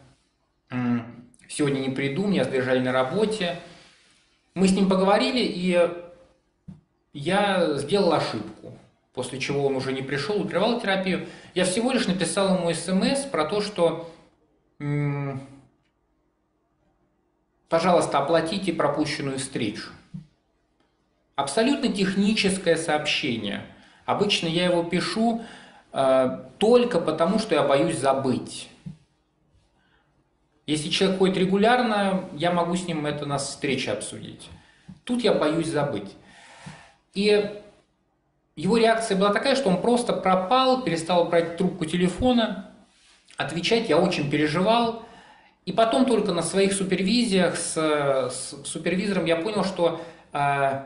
[1.49, 3.59] сегодня не приду, меня задержали на работе.
[4.55, 5.89] Мы с ним поговорили, и
[7.13, 8.77] я сделал ошибку,
[9.15, 11.27] после чего он уже не пришел, прервал терапию.
[11.55, 14.11] Я всего лишь написал ему смс про то, что
[17.69, 19.91] пожалуйста, оплатите пропущенную встречу.
[21.35, 23.67] Абсолютно техническое сообщение.
[24.07, 25.45] Обычно я его пишу
[25.93, 28.69] э, только потому, что я боюсь забыть.
[30.67, 34.49] Если человек ходит регулярно, я могу с ним это на встрече обсудить.
[35.05, 36.17] Тут я боюсь забыть.
[37.15, 37.63] И
[38.57, 42.71] его реакция была такая, что он просто пропал, перестал брать трубку телефона,
[43.37, 43.89] отвечать.
[43.89, 45.05] Я очень переживал.
[45.67, 50.01] И потом только на своих супервизиях с, с супервизором я понял, что
[50.33, 50.85] э,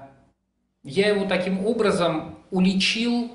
[0.83, 3.31] я его таким образом уличил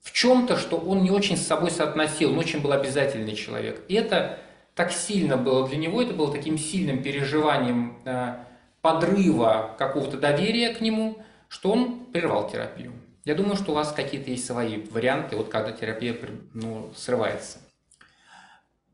[0.00, 3.80] в чем-то, что он не очень с собой соотносил, он очень был обязательный человек.
[3.86, 4.40] И это
[4.74, 8.34] так сильно было для него, это было таким сильным переживанием э,
[8.82, 12.92] подрыва какого-то доверия к нему, что он прервал терапию.
[13.24, 16.16] Я думаю, что у вас какие-то есть свои варианты, вот когда терапия
[16.54, 17.58] ну, срывается.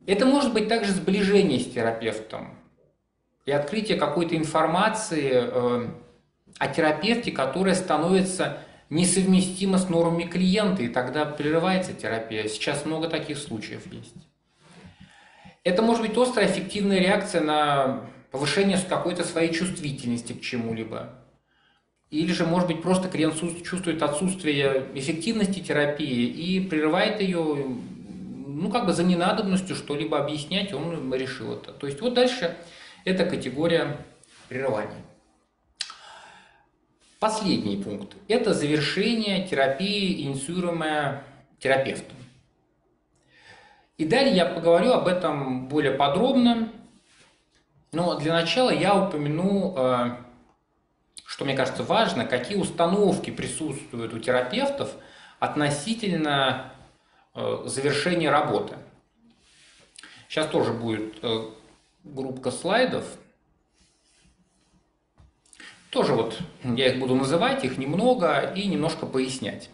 [0.06, 2.58] Это может быть также сближение с терапевтом
[3.46, 5.88] и открытие какой-то информации э,
[6.58, 8.58] о терапевте, которая становится
[8.90, 12.48] несовместима с нормами клиента, и тогда прерывается терапия.
[12.48, 14.14] Сейчас много таких случаев есть.
[15.62, 21.14] Это может быть острая эффективная реакция на повышение какой-то своей чувствительности к чему-либо.
[22.10, 27.78] Или же, может быть, просто клиент чувствует отсутствие эффективности терапии и прерывает ее
[28.54, 31.72] ну, как бы за ненадобностью что-либо объяснять, он решил это.
[31.72, 32.56] То есть вот дальше
[33.04, 33.98] эта категория
[34.48, 35.02] прерывания.
[37.18, 41.24] Последний пункт– это завершение терапии, инициируемая
[41.58, 42.16] терапевтом.
[43.96, 46.70] И далее я поговорю об этом более подробно,
[47.92, 50.16] но для начала я упомяну, э,
[51.24, 54.92] что мне кажется важно, какие установки присутствуют у терапевтов
[55.38, 56.73] относительно
[57.34, 58.76] завершение работы.
[60.28, 61.50] Сейчас тоже будет э,
[62.02, 63.04] группа слайдов.
[65.90, 69.70] Тоже вот я их буду называть, их немного и немножко пояснять.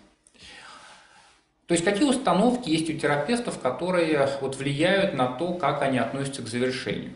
[1.67, 6.43] То есть какие установки есть у терапевтов, которые вот влияют на то, как они относятся
[6.43, 7.15] к завершению.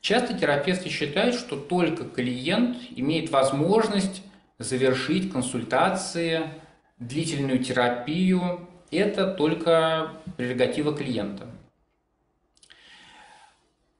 [0.00, 4.22] Часто терапевты считают, что только клиент имеет возможность
[4.58, 6.50] завершить консультации,
[6.98, 11.46] длительную терапию это только прерогатива клиента.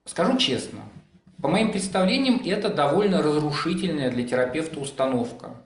[0.04, 0.80] Скажу честно,
[1.40, 5.56] по моим представлениям, это довольно разрушительная для терапевта установка.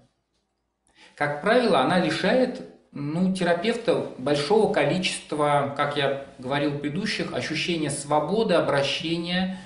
[1.14, 2.62] Как правило, она лишает
[2.92, 9.58] ну, терапевта большого количества, как я говорил в предыдущих, ощущения свободы обращения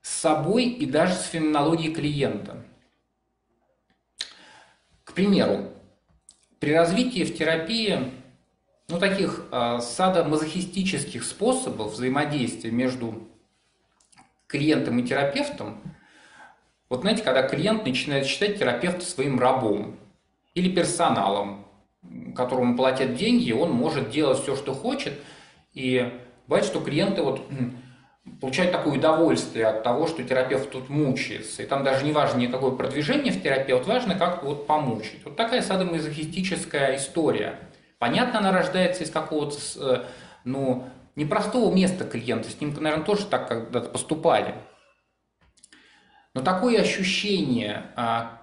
[0.00, 2.64] с собой и даже с феноменологией клиента.
[5.04, 5.70] К примеру,
[6.58, 8.10] при развитии в терапии
[8.88, 13.26] ну, таких э, садомазохистических способов взаимодействия между
[14.46, 15.80] клиентом и терапевтом,
[16.90, 19.96] вот знаете, когда клиент начинает считать терапевта своим рабом
[20.54, 21.64] или персоналом,
[22.36, 25.14] которому платят деньги, он может делать все, что хочет,
[25.72, 26.12] и
[26.46, 27.42] бывает, что клиенты вот
[28.40, 31.62] получают такое удовольствие от того, что терапевт тут мучается.
[31.62, 35.24] И там даже не важно никакое продвижение в терапии, вот важно как вот помучить.
[35.24, 37.58] Вот такая садомазохистическая история–
[38.04, 40.04] Понятно, она рождается из какого-то, э,
[40.44, 40.84] ну,
[41.16, 42.50] непростого места клиента.
[42.50, 44.56] С ним, наверное, тоже так когда-то поступали.
[46.34, 48.42] Но такое ощущение а,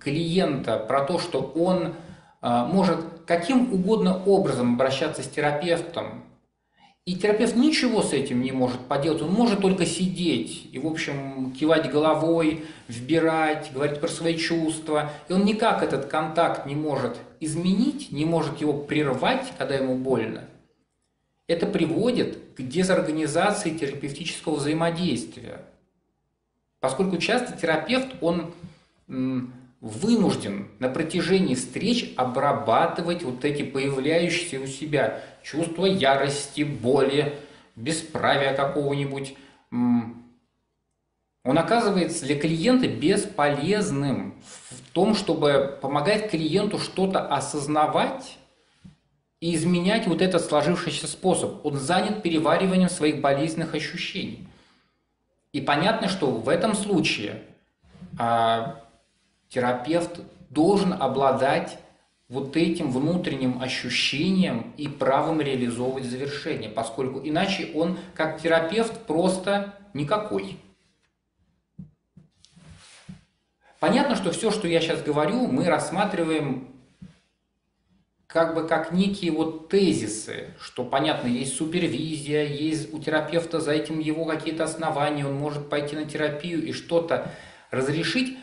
[0.00, 1.92] клиента про то, что он
[2.40, 6.24] а, может каким угодно образом обращаться с терапевтом,
[7.06, 11.52] и терапевт ничего с этим не может поделать, он может только сидеть и, в общем,
[11.52, 15.12] кивать головой, вбирать, говорить про свои чувства.
[15.28, 20.48] И он никак этот контакт не может изменить, не может его прервать, когда ему больно.
[21.46, 25.60] это приводит к дезорганизации терапевтического взаимодействия.
[26.80, 28.52] Поскольку часто терапевт, он
[29.86, 37.38] вынужден на протяжении встреч обрабатывать вот эти появляющиеся у себя чувства ярости, боли,
[37.76, 39.34] бесправия какого-нибудь.
[39.70, 40.24] Он
[41.58, 44.34] оказывается для клиента бесполезным
[44.70, 48.38] в том, чтобы помогать клиенту что-то осознавать
[49.40, 51.64] и изменять вот этот сложившийся способ.
[51.64, 54.48] Он занят перевариванием своих болезненных ощущений.
[55.52, 57.42] И понятно, что в этом случае
[58.18, 58.80] а,
[59.48, 60.20] терапевт
[60.50, 61.78] должен обладать
[62.28, 70.58] вот этим внутренним ощущением и правом реализовывать завершение, поскольку иначе он как терапевт просто никакой.
[73.78, 76.68] Понятно, что все, что я сейчас говорю, мы рассматриваем
[78.26, 84.00] как бы как некие вот тезисы, что, понятно, есть супервизия, есть у терапевта за этим
[84.00, 87.30] его какие-то основания, он может пойти на терапию и что-то
[87.70, 88.36] разрешить,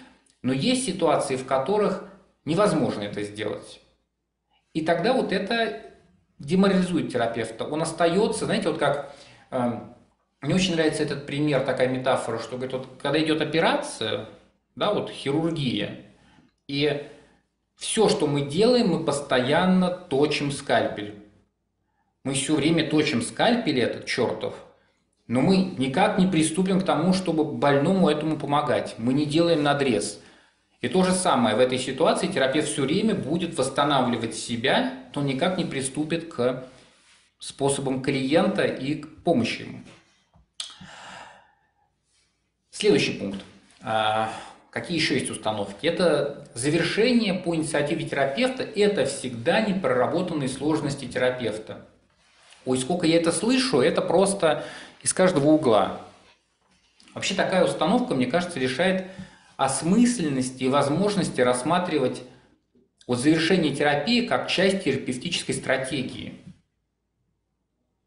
[0.43, 2.03] но есть ситуации, в которых
[2.45, 3.81] невозможно это сделать.
[4.73, 5.81] И тогда вот это
[6.37, 7.65] деморализует терапевта.
[7.65, 9.15] Он остается, знаете, вот как...
[9.49, 9.79] Э,
[10.41, 14.27] мне очень нравится этот пример, такая метафора, что говорит, вот когда идет операция,
[14.75, 16.01] да, вот хирургия,
[16.67, 17.07] и
[17.75, 21.15] все, что мы делаем, мы постоянно точим скальпель.
[22.25, 24.55] Мы все время точим скальпель этот чертов,
[25.27, 28.95] но мы никак не приступим к тому, чтобы больному этому помогать.
[28.97, 30.19] Мы не делаем надрез.
[30.83, 35.57] И то же самое в этой ситуации терапевт все время будет восстанавливать себя, но никак
[35.57, 36.65] не приступит к
[37.39, 39.79] способам клиента и к помощи ему.
[42.69, 43.39] Следующий пункт.
[43.81, 44.29] А,
[44.71, 45.87] какие еще есть установки?
[45.87, 51.85] Это завершение по инициативе терапевта, это всегда непроработанные сложности терапевта.
[52.65, 54.65] Ой, сколько я это слышу, это просто
[55.01, 56.01] из каждого угла.
[57.13, 59.05] Вообще такая установка, мне кажется, решает
[59.57, 62.23] осмысленности и возможности рассматривать
[63.07, 66.39] вот завершение терапии как часть терапевтической стратегии.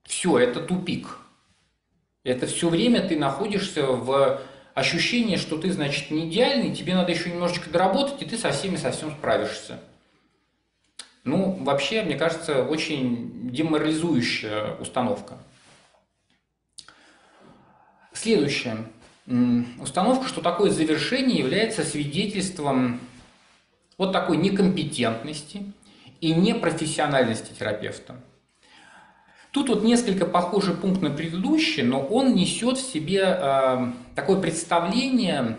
[0.03, 1.19] Все, это тупик.
[2.25, 4.41] Это все время ты находишься в
[4.75, 8.77] ощущении, что ты, значит, не идеальный, тебе надо еще немножечко доработать, и ты со всеми
[8.77, 9.81] совсем справишься.
[11.25, 15.39] Ну, вообще, мне кажется, очень деморализующая установка.
[18.13, 18.87] Следующее.
[19.27, 23.01] Установка, что такое завершение является свидетельством
[23.99, 25.73] вот такой некомпетентности
[26.21, 28.17] и непрофессиональности терапевта.
[29.51, 35.59] Тут вот несколько похожий пункт на предыдущий, но он несет в себе э, такое представление,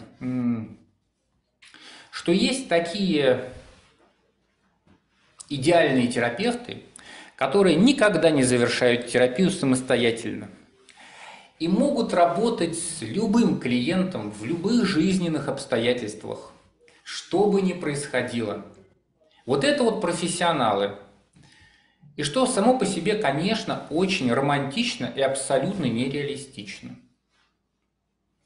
[2.11, 3.51] что есть такие
[5.49, 6.83] идеальные терапевты,
[7.35, 10.47] которые никогда не завершают терапию самостоятельно
[11.59, 16.51] и могут работать с любым клиентом в любых жизненных обстоятельствах,
[17.03, 18.65] что бы ни происходило.
[19.45, 20.97] Вот это вот профессионалы.
[22.15, 26.95] И что само по себе, конечно, очень романтично и абсолютно нереалистично.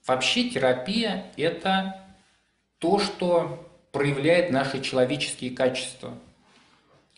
[0.05, 2.01] Вообще терапия– это
[2.80, 6.14] то, что проявляет наши человеческие качества.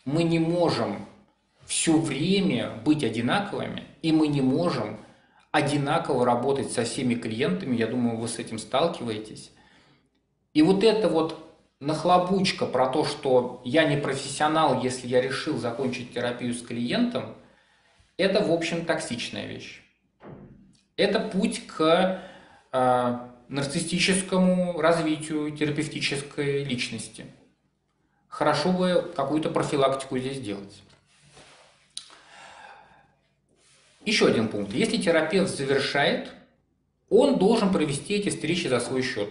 [0.04, 1.06] Мы не можем
[1.66, 4.98] все время быть одинаковыми, и мы не можем
[5.54, 9.52] одинаково работать со всеми клиентами, я думаю, вы с этим сталкиваетесь.
[10.52, 11.38] И вот это вот
[11.78, 17.36] нахлобучка про то, что я не профессионал, если я решил закончить терапию с клиентом,
[18.16, 19.80] это, в общем, токсичная вещь.
[20.96, 22.20] Это путь к
[22.72, 27.26] э, нарциссическому развитию терапевтической личности.
[28.26, 30.82] Хорошо бы какую-то профилактику здесь делать.
[34.04, 34.72] Еще один пункт.
[34.74, 36.30] Если терапевт завершает,
[37.08, 39.28] он должен провести эти встречи за свой счет.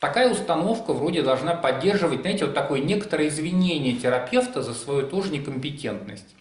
[0.00, 6.34] Такая установка вроде должна поддерживать, знаете, вот такое некоторое извинение терапевта за свою тоже некомпетентность.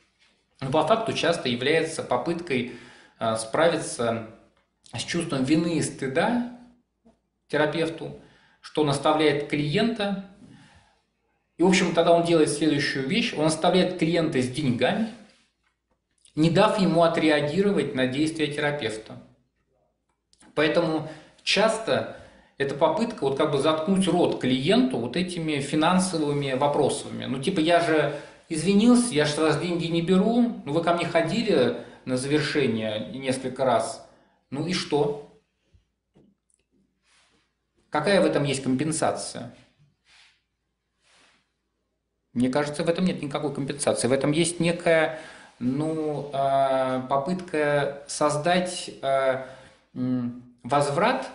[0.59, 2.73] Но по факту часто является попыткой
[3.19, 4.27] а, справиться
[4.91, 6.59] с чувством вины и стыда
[7.47, 8.19] терапевту,
[8.59, 10.25] что наставляет клиента.
[11.57, 13.33] И, в общем, тогда он делает следующую вещь.
[13.37, 15.09] Он оставляет клиента с деньгами–
[16.35, 19.21] не дав ему отреагировать на действия терапевта.
[20.55, 21.09] Поэтому
[21.43, 22.17] часто
[22.57, 27.25] это попытка вот как бы заткнуть рот клиенту вот этими финансовыми вопросами.
[27.25, 28.19] Ну типа я же
[28.49, 33.09] извинился, я же с вас деньги не беру, ну вы ко мне ходили на завершение
[33.11, 34.07] несколько раз,
[34.49, 35.29] ну и что?
[37.89, 39.55] Какая в этом есть компенсация?
[42.33, 44.07] Мне кажется, в этом нет никакой компенсации.
[44.07, 45.19] В этом есть некая
[45.63, 49.45] ну, э, попытка создать э,
[50.63, 51.29] возврат,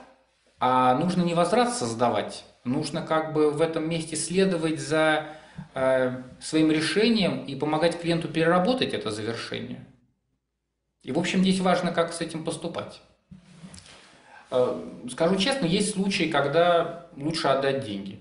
[0.61, 5.27] а нужно не возврат создавать, нужно как бы в этом месте следовать за
[5.75, 9.87] э, своим решением и помогать клиенту переработать это завершение.
[11.03, 13.01] И, в общем, здесь важно, как с этим поступать.
[15.11, 18.19] Скажу честно, есть случаи, когда лучше отдать деньги.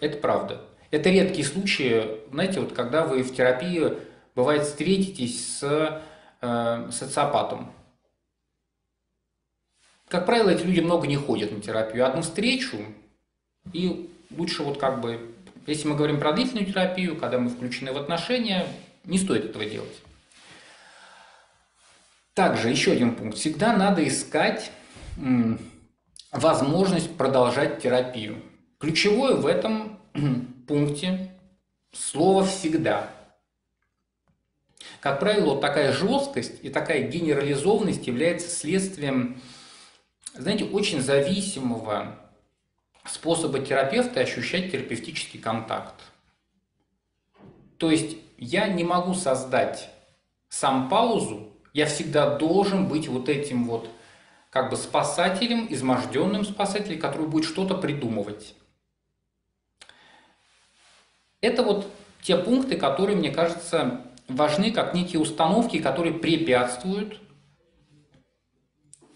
[0.00, 0.62] Это правда.
[0.90, 3.92] Это редкие случаи, знаете, вот когда вы в терапии,
[4.36, 6.02] бывает, встретитесь с
[6.42, 7.72] э, социопатом.
[10.08, 12.06] Как правило, эти люди много не ходят на терапию.
[12.06, 12.78] Одну встречу,
[13.72, 15.34] и лучше вот как бы,
[15.66, 18.66] если мы говорим про длительную терапию, когда мы включены в отношения,
[19.04, 20.02] не стоит этого делать.
[22.34, 23.38] Также еще один пункт.
[23.38, 24.70] Всегда надо искать
[26.30, 28.42] возможность продолжать терапию.
[28.78, 29.98] Ключевое в этом
[30.68, 31.32] пункте
[31.92, 33.15] слово «всегда».
[35.00, 39.40] Как правило, вот такая жесткость и такая генерализованность является следствием,
[40.34, 42.16] знаете, очень зависимого
[43.04, 45.94] способа терапевта ощущать терапевтический контакт.
[47.78, 49.90] То есть я не могу создать
[50.48, 53.88] сам паузу, я всегда должен быть вот этим вот
[54.50, 58.54] как бы спасателем, изможденным спасателем, который будет что-то придумывать.
[61.42, 61.90] Это вот
[62.22, 67.20] те пункты, которые, мне кажется, важны как некие установки, которые препятствуют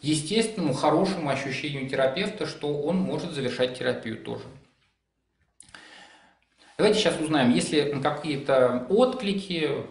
[0.01, 4.45] естественному, хорошему ощущению терапевта, что он может завершать терапию тоже.
[6.79, 9.85] Давайте сейчас узнаем, есть ли какие-то отклики,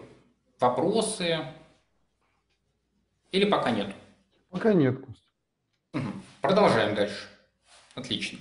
[0.58, 1.38] вопросы,
[3.30, 3.94] или пока нет?
[4.50, 4.98] Пока нет.
[5.92, 6.06] Угу.
[6.40, 7.28] Продолжаем дальше.
[7.94, 8.38] Отлично.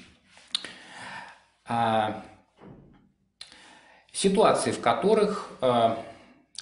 [1.65, 2.25] А,
[4.11, 5.95] ситуации, в которых э,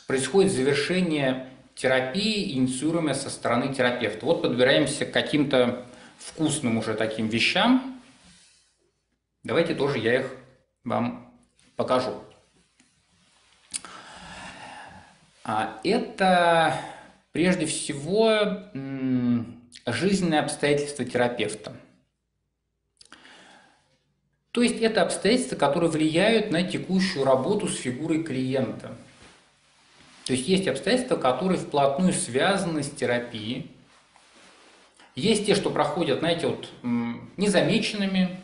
[0.07, 4.25] происходит завершение терапии, инициируемой со стороны терапевта.
[4.25, 5.85] Вот подбираемся к каким-то
[6.17, 8.01] вкусным уже таким вещам.
[9.43, 10.31] Давайте тоже я их
[10.83, 11.31] вам
[11.75, 12.15] покажу.
[15.43, 16.75] А, это
[17.31, 18.63] прежде всего
[19.85, 21.77] жизненные обстоятельства терапевта–
[24.57, 28.97] то есть это обстоятельства, которые влияют на текущую работу с фигурой клиента.
[30.27, 33.71] То есть есть обстоятельства, которые вплотную связаны с терапией.
[35.15, 36.69] Есть те, что проходят, знаете, вот
[37.37, 38.37] незамеченными,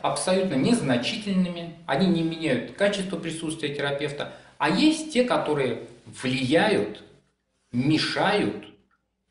[0.00, 7.02] абсолютно незначительными, они не меняют качество присутствия терапевта, а есть те, которые влияют,
[7.72, 8.64] мешают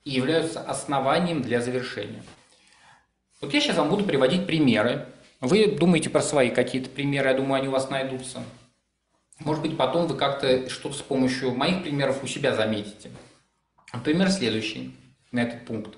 [0.04, 2.22] и являются основанием для завершения.
[3.42, 5.08] Вот я сейчас вам буду приводить примеры
[5.42, 8.44] вы думаете про свои какие-то примеры, я думаю, они у вас найдутся.
[9.40, 13.12] Может быть, потом вы как-то что-то с помощью моих примеров у себя заметите.
[14.04, 14.96] Пример следующий
[15.32, 15.98] на этот пункт.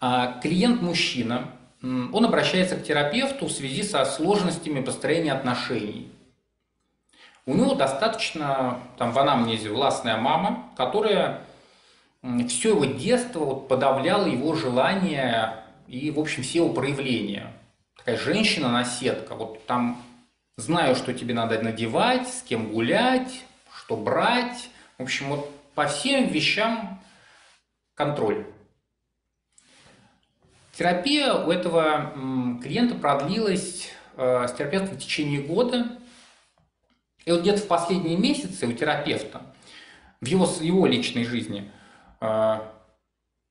[0.00, 1.50] А, клиент-мужчина,
[1.82, 6.10] он обращается к терапевту в связи со сложностями построения отношений.
[7.46, 11.42] У него достаточно там, в анамнезе властная мама, которая
[12.48, 17.52] все его детство вот, подавляла его желание и, в общем, все его проявления
[18.06, 19.34] такая женщина-наседка.
[19.34, 20.00] Вот там
[20.56, 23.44] знаю, что тебе надо надевать, с кем гулять,
[23.74, 24.70] что брать.
[24.98, 27.02] В общем, вот по всем вещам
[27.94, 28.46] контроль.
[30.72, 32.12] Терапия у этого
[32.62, 35.98] клиента продлилась э, с терапевтом в течение года.
[37.24, 39.42] И вот где-то в последние месяцы у терапевта
[40.20, 41.70] в его, его личной жизни
[42.20, 42.60] э,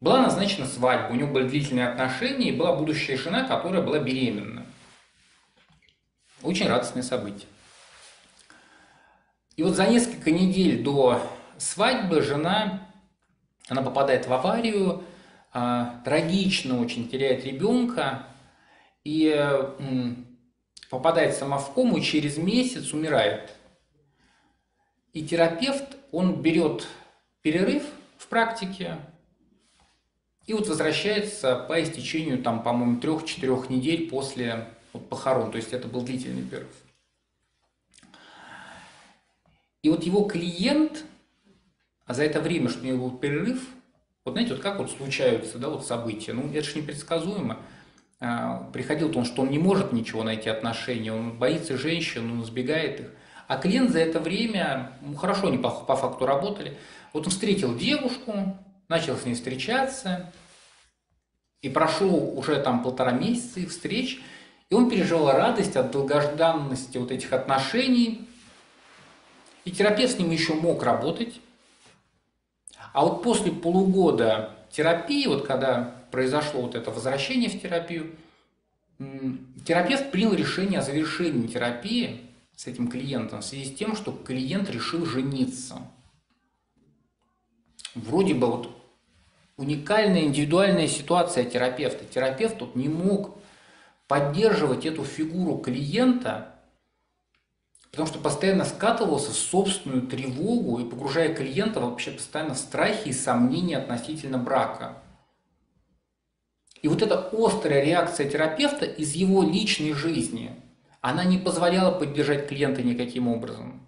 [0.01, 4.64] была назначена свадьба, у него были длительные отношения, и была будущая жена, которая была беременна.
[6.46, 7.48] Очень радостное событие.
[9.56, 11.22] И вот за несколько недель до
[11.58, 12.88] свадьбы жена,
[13.68, 15.04] она попадает в аварию,
[15.52, 18.28] а, трагично очень теряет ребенка
[19.04, 19.34] и
[20.91, 23.52] попадает сама в кому через месяц умирает.
[25.14, 26.88] И терапевт, он берет
[27.41, 27.84] перерыв
[28.18, 28.98] в практике,
[30.46, 35.52] и вот возвращается по истечению, там, по-моему, трех-четырех недель после вот, похорон.
[35.52, 36.70] То есть это был длительный перерыв.
[39.84, 41.04] И вот его клиент,
[42.06, 43.62] а за это время, что у него был перерыв,
[44.24, 47.60] вот знаете, вот как вот случаются да, вот события, ну это же непредсказуемо.
[48.20, 53.02] А, приходил он, что он не может ничего найти отношения, он боится женщин, он избегает
[53.02, 53.12] их.
[53.48, 56.78] А клиент за это время, ну, хорошо они по, по факту работали,
[57.14, 60.32] вот он встретил девушку, начал с ней встречаться,
[61.62, 64.22] и прошло уже там полтора месяца их встреч,
[64.70, 68.28] и он переживал радость от долгожданности вот этих отношений.
[69.63, 71.39] И терапевт с ним еще мог работать.
[72.93, 78.16] А вот после полугода терапии, вот когда произошло вот это возвращение в терапию,
[79.66, 82.22] терапевт принял решение о завершении терапии
[82.55, 85.78] с этим клиентом в связи с тем, что клиент решил жениться.
[87.93, 88.70] Вроде бы вот
[89.57, 92.05] уникальная индивидуальная ситуация терапевта.
[92.05, 93.38] Терапевт тут не мог
[94.08, 96.56] поддерживать эту фигуру клиента,
[97.91, 103.14] потому что постоянно скатывался в собственную тревогу и погружая клиента вообще постоянно в страхи и
[103.14, 105.01] сомнения относительно брака.
[106.82, 110.51] И вот эта острая реакция терапевта из его личной жизни,
[111.01, 113.88] она не позволяла поддержать клиента никаким образом.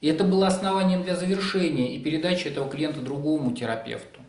[0.00, 4.21] И это было основанием для завершения и передачи этого клиента другому терапевту.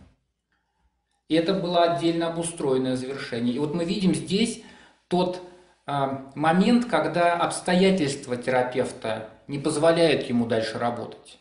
[1.30, 3.56] И это было отдельно обустроенное завершение.
[3.56, 4.62] И вот мы видим здесь
[5.08, 5.42] тот
[5.86, 11.40] а, момент, когда обстоятельства терапевта не позволяют ему дальше работать.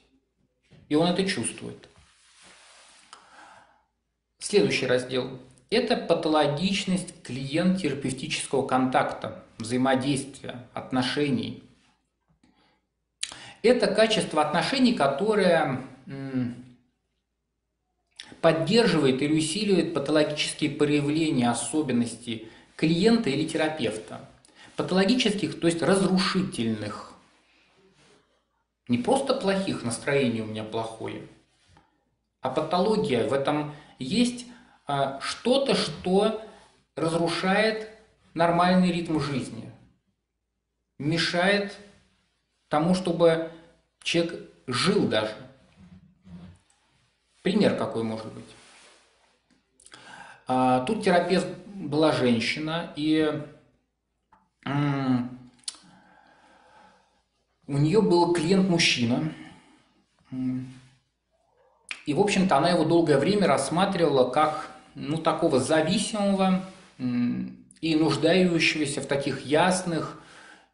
[0.88, 1.88] И он это чувствует.
[4.38, 5.38] Следующий раздел–
[5.70, 11.62] это патологичность клиент-терапевтического контакта, взаимодействия, отношений.
[13.62, 15.80] Это качество отношений, которое
[18.42, 24.28] поддерживает или усиливает патологические проявления особенностей клиента или терапевта.
[24.76, 27.12] Патологических, то есть разрушительных.
[28.88, 31.22] Не просто плохих, настроение у меня плохое,
[32.40, 33.28] а патология.
[33.28, 34.46] В этом есть
[34.86, 36.42] а, что-то, что
[36.96, 37.88] разрушает
[38.34, 39.70] нормальный ритм жизни,
[40.98, 41.76] мешает
[42.68, 43.52] тому, чтобы
[44.02, 45.36] человек жил даже.
[47.42, 48.44] Пример какой может быть.
[50.46, 53.42] А, тут терапевт была женщина, и
[54.64, 54.70] у
[57.66, 59.32] нее был клиент-мужчина.
[62.06, 66.64] И, в общем-то, она его долгое время рассматривала как ну, такого зависимого
[66.98, 70.21] и нуждающегося в таких ясных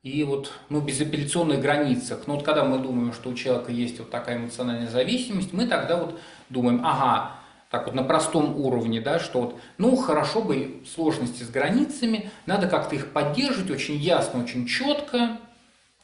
[0.02, 2.26] и вот, ну, безапелляционных границах.
[2.26, 5.96] Но вот когда мы думаем, что у человека есть вот такая эмоциональная зависимость, мы тогда
[5.96, 6.18] вот
[6.48, 7.32] думаем, ага,
[7.70, 12.68] так вот на простом уровне, да, что вот, ну, хорошо бы сложности с границами, надо
[12.68, 15.36] как-то их поддерживать очень ясно, очень четко,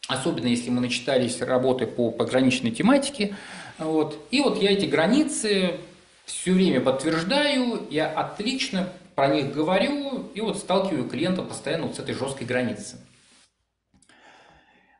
[0.09, 3.35] особенно если мы начитались работы по пограничной тематике,
[3.79, 4.19] вот.
[4.31, 5.79] И вот я эти границы
[6.27, 11.99] все время подтверждаю, я отлично про них говорю и вот сталкиваю клиента постоянно вот с
[11.99, 12.99] этой жесткой границей.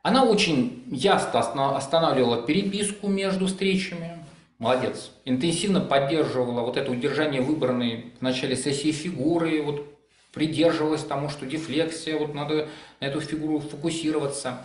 [0.05, 4.23] Она очень ясно останавливала переписку между встречами,
[4.59, 9.97] молодец, интенсивно поддерживала вот это удержание выбранной в начале сессии фигуры, вот
[10.31, 14.61] придерживалась тому, что дефлексия, вот надо на эту фигуру фокусироваться.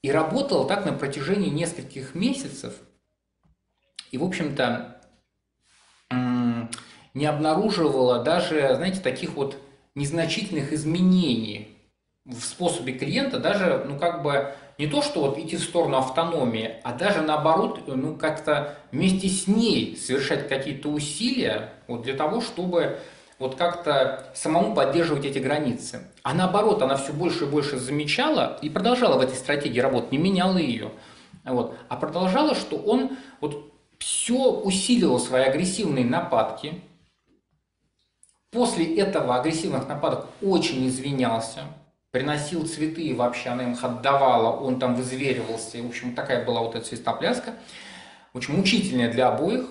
[0.00, 2.74] И работала так на протяжении нескольких месяцев.
[4.12, 5.02] И, в общем-то,
[7.14, 9.56] не обнаруживала даже, знаете, таких вот
[9.96, 11.71] незначительных изменений
[12.24, 16.76] в способе клиента, даже, ну, как бы, не то, что вот идти в сторону автономии,
[16.82, 22.98] а даже наоборот, ну, как-то вместе с ней совершать какие-то усилия вот для того, чтобы
[23.38, 26.06] вот как-то самому поддерживать эти границы.
[26.22, 30.18] А наоборот, она все больше и больше замечала и продолжала в этой стратегии работать, не
[30.18, 30.92] меняла ее.
[31.44, 36.82] Вот, а продолжала, что он вот все усиливал свои агрессивные нападки,
[38.52, 41.62] После этого агрессивных нападок очень извинялся,
[42.12, 45.78] приносил цветы, и вообще она им их отдавала, он там вызверивался.
[45.78, 47.54] И, в общем, такая была вот эта свистопляска,
[48.34, 49.66] очень мучительная для обоих.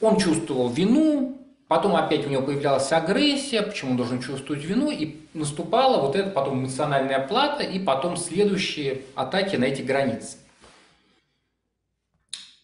[0.00, 5.20] Он чувствовал вину, потом опять у него появлялась агрессия, почему он должен чувствовать вину, и
[5.34, 10.36] наступала вот эта потом эмоциональная плата, и потом следующие атаки на эти границы.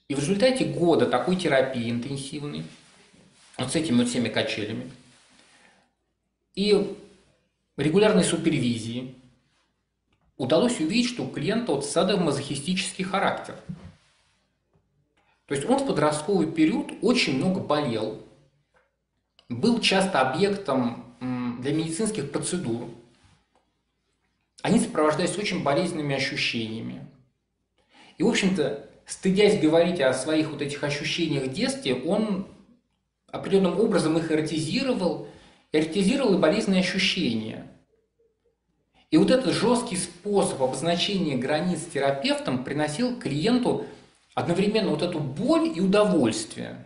[0.09, 2.65] И в результате года такой терапии интенсивной,
[3.59, 4.91] вот с этими вот всеми качелями.
[6.57, 6.97] И
[7.83, 9.15] регулярной супервизии
[10.37, 13.57] удалось увидеть, что у клиента вот садомазохистический характер.
[15.47, 18.23] То есть он в подростковый период очень много болел,
[19.49, 21.17] был часто объектом
[21.61, 22.89] для медицинских процедур.
[24.63, 27.07] Они сопровождались очень болезненными ощущениями.
[28.19, 32.49] И, в общем-то, стыдясь говорить о своих вот этих ощущениях в детстве, он
[33.29, 35.29] определенным образом их эротизировал,
[35.79, 37.67] эротизировал и болезненные ощущения.
[39.11, 43.87] И вот этот жесткий способ обозначения границ терапевтом приносил клиенту
[44.35, 46.77] одновременно вот эту боль и удовольствие.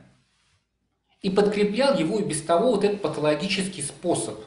[1.22, 4.38] И подкреплял его и без того вот этот патологический способ.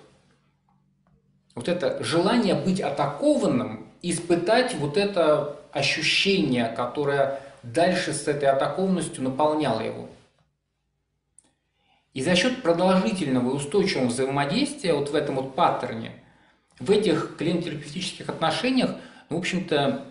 [1.56, 9.82] Вот это желание быть атакованным испытать вот это ощущение, которое дальше с этой атакованностью наполняло
[9.82, 10.10] его.
[12.14, 16.24] И за счет продолжительного и устойчивого взаимодействия вот в этом вот паттерне,
[16.80, 18.96] в этих клиент-терапевтических отношениях,
[19.30, 20.06] ну, в общем-то,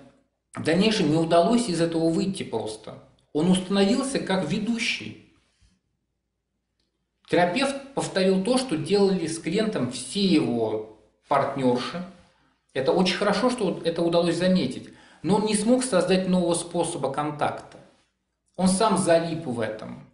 [0.55, 2.99] в дальнейшем не удалось из этого выйти просто.
[3.33, 5.33] Он установился как ведущий.
[7.29, 10.99] Терапевт повторил то, что делали с клиентом все его
[11.29, 12.05] партнерши.
[12.75, 14.91] Это очень хорошо, что это удалось заметить.
[15.23, 17.79] Но он не смог создать нового способа контакта.
[18.57, 20.12] Он сам залип в этом.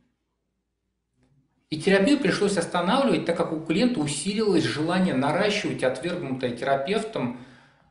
[1.71, 7.39] И терапию пришлось останавливать, так как у клиента усилилось желание наращивать отвергнутое терапевтом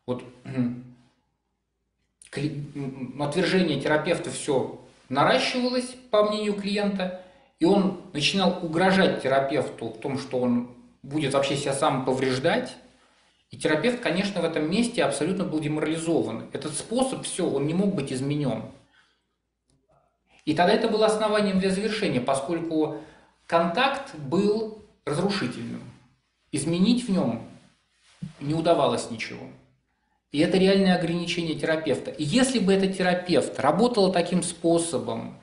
[0.07, 0.23] вот,
[3.19, 7.21] отвержение терапевта все наращивалось, по мнению клиента,
[7.59, 10.69] и он начинал угрожать терапевту в том, что он
[11.03, 12.75] будет вообще себя сам повреждать.
[13.49, 16.49] И терапевт, конечно, в этом месте абсолютно был деморализован.
[16.51, 18.63] Этот способ, все, он не мог быть изменен.
[20.45, 22.97] И тогда это было основанием для завершения, поскольку
[23.47, 25.81] контакт был разрушительным.
[26.51, 27.49] Изменить в нем
[28.39, 29.47] не удавалось ничего.
[30.31, 32.11] И это реальное ограничение терапевта.
[32.11, 35.39] И если бы этот терапевт работал таким способом,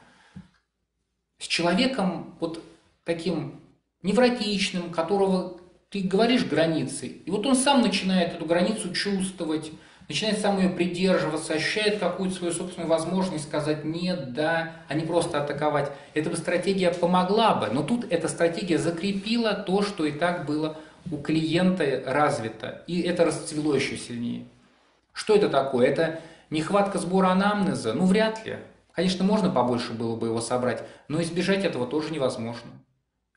[1.38, 2.62] с человеком вот
[3.04, 3.60] таким
[4.02, 9.72] невротичным, которого ты говоришь границы, и вот он сам начинает эту границу чувствовать,
[10.08, 15.42] начинает сам ее придерживаться, ощущает какую-то свою собственную возможность сказать нет, да, а не просто
[15.42, 15.90] атаковать.
[16.12, 20.76] Эта бы стратегия помогла бы, но тут эта стратегия закрепила то, что и так было
[21.10, 24.46] у клиента развито, и это расцвело еще сильнее.
[25.12, 25.86] Что это такое?
[25.86, 27.92] Это нехватка сбора анамнеза?
[27.92, 28.58] Ну, вряд ли.
[28.92, 32.70] Конечно, можно побольше было бы его собрать, но избежать этого тоже невозможно.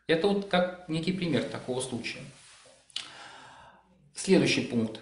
[0.07, 2.19] Это вот как некий пример такого случая.
[4.15, 4.99] Следующий пункт.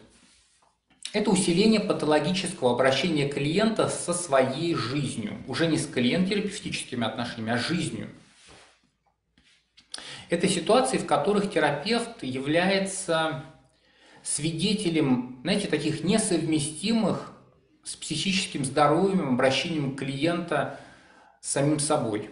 [1.16, 5.42] Это усиление патологического обращения клиента со своей жизнью.
[5.48, 8.10] Уже не с клиент-терапевтическими отношениями, а жизнью.
[10.30, 13.46] Это ситуации, в которых терапевт является
[14.24, 17.32] свидетелем, знаете, таких несовместимых
[17.86, 20.82] с психическим здоровьем, обращением клиента
[21.40, 22.30] с самим собой.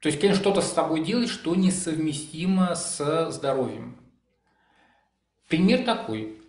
[0.00, 3.96] То есть клиент что-то с собой делает, что несовместимо с здоровьем.
[5.46, 6.39] Пример такой.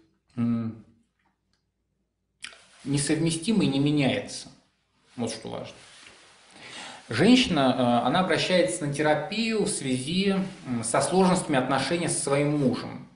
[2.84, 4.50] Несовместимый не меняется.
[5.16, 5.76] Вот что важно.
[7.10, 10.36] Женщина, э, она обращается на терапию в связи
[10.84, 13.08] со сложностями отношений со своим мужем.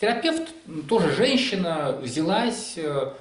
[0.00, 0.48] Терапевт,
[0.88, 3.12] тоже женщина, взялась э,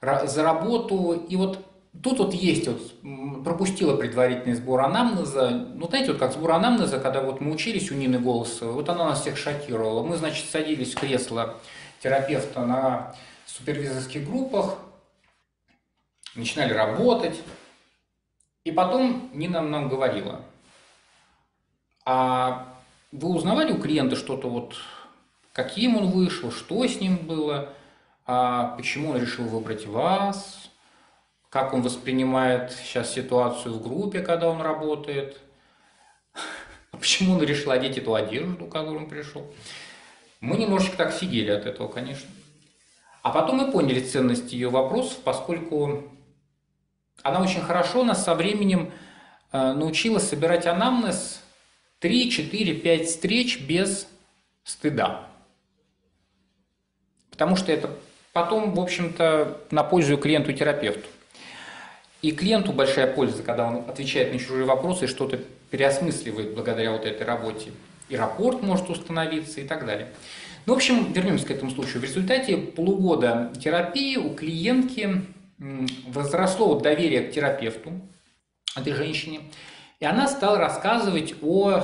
[0.00, 1.64] за работу, и вот
[2.02, 5.50] тут вот есть, вот пропустила предварительный сбор анамнеза.
[5.50, 9.04] Ну, знаете, вот как сбор анамнеза, когда вот мы учились у Нины Голосовой, вот она
[9.04, 10.02] нас всех шокировала.
[10.02, 11.56] Мы, значит, садились в кресло
[12.00, 13.14] терапевта на
[13.46, 14.78] супервизорских группах,
[16.34, 17.40] начинали работать,
[18.64, 20.42] и потом Нина нам говорила,
[22.04, 22.74] а
[23.12, 24.76] вы узнавали у клиента что-то вот
[25.58, 27.70] каким он вышел, что с ним было,
[28.26, 30.70] а почему он решил выбрать вас,
[31.50, 35.40] как он воспринимает сейчас ситуацию в группе, когда он работает,
[36.92, 39.52] почему он решил одеть эту одежду, которую он пришел.
[40.40, 42.28] Мы немножечко так сидели от этого, конечно.
[43.22, 46.04] А потом мы поняли ценность ее вопросов, поскольку
[47.22, 48.92] она очень хорошо нас со временем
[49.52, 51.42] э, научила собирать анамнез
[51.98, 54.06] 3, 4, 5 встреч без
[54.64, 55.26] стыда.
[57.30, 57.90] Потому что это
[58.32, 61.08] потом, в общем-то, на пользу клиенту-терапевту.
[62.22, 65.38] И клиенту большая польза, когда он отвечает на чужие вопросы и что-то
[65.70, 67.72] переосмысливает благодаря вот этой работе.
[68.08, 70.12] И рапорт может установиться и так далее.
[70.66, 72.00] Ну, в общем, вернемся к этому случаю.
[72.00, 75.24] В результате полугода терапии у клиентки
[76.06, 78.00] возросло доверие к терапевту,
[78.76, 79.40] этой женщине,
[80.00, 81.82] и она стала рассказывать о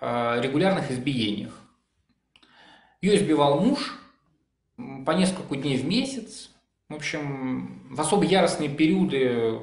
[0.00, 1.52] э, регулярных избиениях.
[3.00, 3.98] Ее избивал муж,
[5.04, 6.50] по несколько дней в месяц.
[6.88, 9.60] В общем, в особо яростные периоды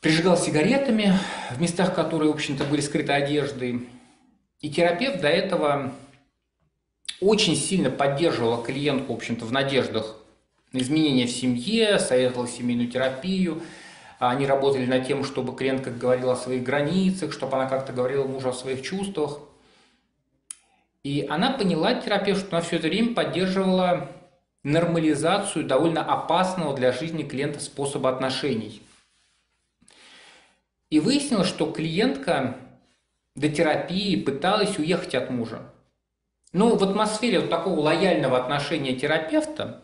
[0.00, 1.14] прижигал сигаретами
[1.50, 3.88] в местах, которые, в общем-то, были скрыты одеждой.
[4.60, 5.92] И терапевт до этого
[7.20, 10.16] очень сильно поддерживала клиентку, в общем-то, в надеждах
[10.72, 13.62] на изменения в семье, советовала семейную терапию.
[14.18, 18.50] Они работали над тем, чтобы клиентка говорила о своих границах, чтобы она как-то говорила мужу
[18.50, 19.40] о своих чувствах.
[21.02, 24.08] И она поняла, терапевт, что она все это время поддерживала
[24.62, 28.82] нормализацию довольно опасного для жизни клиента способа отношений.
[30.90, 32.58] И выяснилось, что клиентка
[33.34, 35.62] до терапии пыталась уехать от мужа.
[36.52, 39.82] Ну, в атмосфере вот такого лояльного отношения терапевта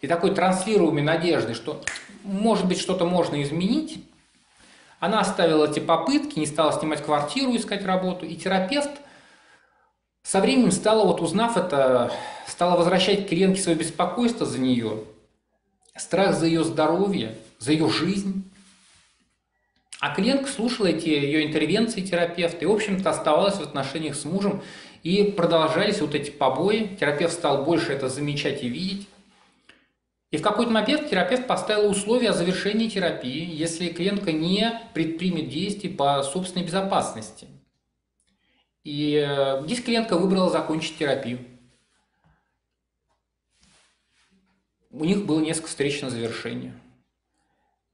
[0.00, 1.80] и такой транслируемой надежды, что,
[2.24, 4.04] может быть, что-то можно изменить,
[4.98, 8.90] она оставила эти попытки, не стала снимать квартиру, искать работу, и терапевт
[10.22, 12.10] со временем стала, вот узнав это,
[12.46, 15.04] стала возвращать клиентке свое беспокойство за нее,
[15.96, 18.50] страх за ее здоровье, за ее жизнь.
[20.04, 24.62] А клиентка слушала эти ее интервенции терапевта и, в общем-то, оставалась в отношениях с мужем,
[25.02, 26.94] и продолжались вот эти побои.
[27.00, 29.08] Терапевт стал больше это замечать и видеть.
[30.30, 35.88] И в какой-то момент терапевт поставил условия о завершении терапии, если клиентка не предпримет действий
[35.88, 37.46] по собственной безопасности.
[38.82, 41.38] И э, здесь клиентка выбрала закончить терапию.
[44.90, 46.74] У них было несколько встреч на завершение.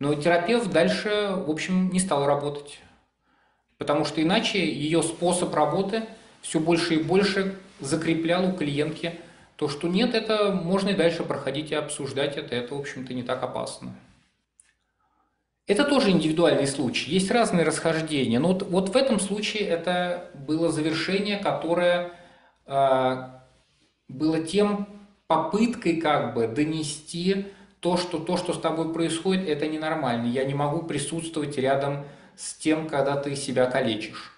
[0.00, 2.80] Но терапевт дальше, в общем, не стал работать.
[3.78, 6.04] Потому что иначе ее способ работы
[6.40, 9.20] все больше и больше закреплял у клиентки
[9.56, 13.22] то, что нет, это можно и дальше проходить и обсуждать это, это, в общем-то, не
[13.22, 13.94] так опасно.
[15.66, 17.10] Это тоже индивидуальный случай.
[17.10, 18.40] Есть разные расхождения.
[18.40, 22.12] Но вот, вот в этом случае это было завершение, которое
[22.66, 23.16] э,
[24.08, 24.88] было тем
[25.26, 27.46] попыткой как бы донести
[27.80, 30.26] то, что то, что с тобой происходит, это ненормально.
[30.26, 32.04] Я не могу присутствовать рядом
[32.36, 34.32] с тем, когда ты себя калечишь.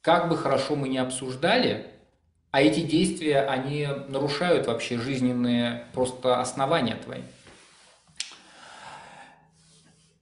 [0.00, 1.86] Как бы хорошо мы ни обсуждали,
[2.50, 7.22] а эти действия, они нарушают вообще жизненные просто основания твои.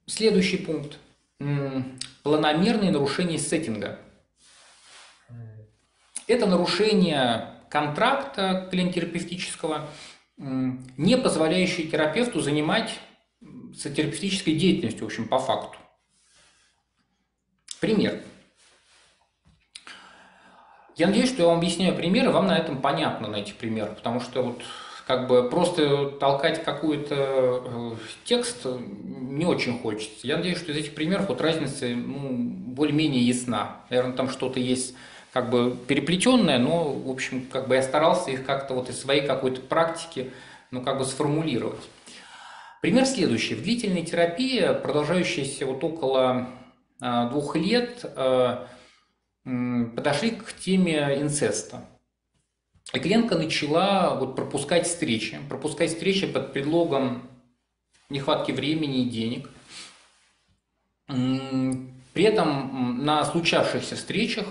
[0.05, 0.97] Следующий пункт.
[2.23, 3.99] Планомерные нарушения сеттинга.
[6.27, 9.87] Это нарушение контракта клиентерапевтического,
[10.37, 12.99] не позволяющее терапевту занимать
[13.73, 15.77] терапевтической деятельностью, в общем, по факту.
[17.79, 18.21] Пример.
[20.95, 24.21] Я надеюсь, что я вам объясняю примеры, вам на этом понятно, на этих примерах, потому
[24.21, 24.61] что вот
[25.05, 27.91] как бы просто толкать какой-то э,
[28.23, 30.25] текст не очень хочется.
[30.25, 33.81] Я надеюсь, что из этих примеров вот разница ну, более-менее ясна.
[33.89, 34.95] Наверное, там что-то есть
[35.35, 39.27] как бы переплетенное, но, в общем, как бы я старался их как-то вот из своей
[39.27, 40.31] какой-то практики,
[40.71, 41.83] ну, как бы сформулировать.
[42.81, 43.53] Пример следующий.
[43.53, 46.47] В длительной терапии, продолжающейся вот около
[47.01, 48.65] э, двух лет, э,
[49.43, 51.83] подошли к теме инцеста.
[52.93, 57.29] И клиентка начала вот пропускать встречи, пропускать встречи под предлогом
[58.09, 59.49] нехватки времени и денег.
[61.07, 64.45] При этом на случавшихся встречах,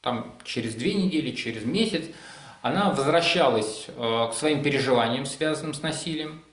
[0.00, 2.04] там через две недели, через месяц,
[2.62, 6.44] она возвращалась э, к своим переживаниям, связанным с насилием,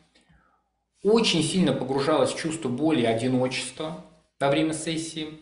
[1.03, 4.03] очень сильно погружалась в чувство боли и одиночества
[4.39, 5.39] во время сессии,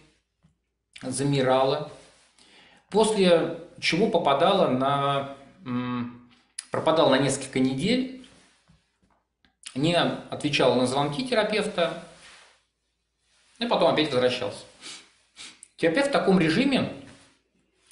[1.01, 1.91] замирала,
[2.89, 5.35] после чего попадала на,
[6.69, 8.27] пропадала на несколько недель,
[9.75, 12.03] не отвечала на звонки терапевта,
[13.59, 14.65] и потом опять возвращался.
[15.77, 16.93] Терапевт в таком режиме,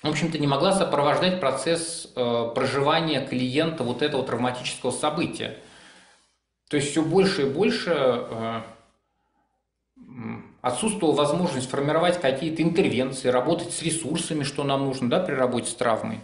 [0.03, 5.57] в общем-то, не могла сопровождать процесс э, проживания клиента вот этого травматического события.
[6.69, 8.61] То есть все больше и больше э,
[10.61, 15.75] отсутствовала возможность формировать какие-то интервенции, работать с ресурсами, что нам нужно да, при работе с
[15.75, 16.19] травмой,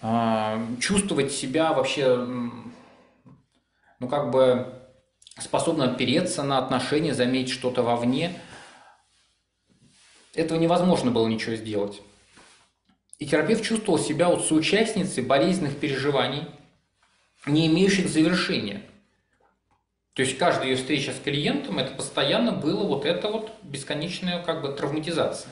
[0.00, 2.16] а, чувствовать себя вообще,
[3.98, 4.66] ну как бы
[5.38, 8.38] способно опереться на отношения, заметить что-то вовне.
[10.34, 12.02] Этого невозможно было ничего сделать.
[13.22, 16.42] И терапевт чувствовал себя вот соучастницей болезненных переживаний,
[17.46, 18.82] не имеющих завершения–
[20.14, 24.60] то есть каждая ее встреча с клиентом, это постоянно было вот это вот бесконечная как
[24.60, 25.50] бы травматизация,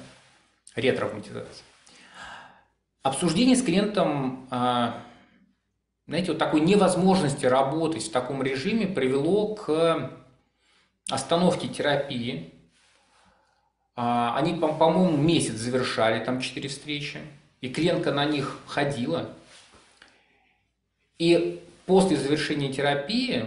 [0.74, 1.64] ретравматизация.
[3.02, 5.02] Обсуждение с клиентом, а,
[6.06, 10.12] знаете, вот такой невозможности работать в таком режиме привело к
[11.08, 12.52] остановке терапии.
[13.96, 17.20] А, они, по-моему, месяц завершали, там четыре встречи,
[17.61, 19.30] и клиентка на них ходила.
[21.18, 23.46] И после завершения терапии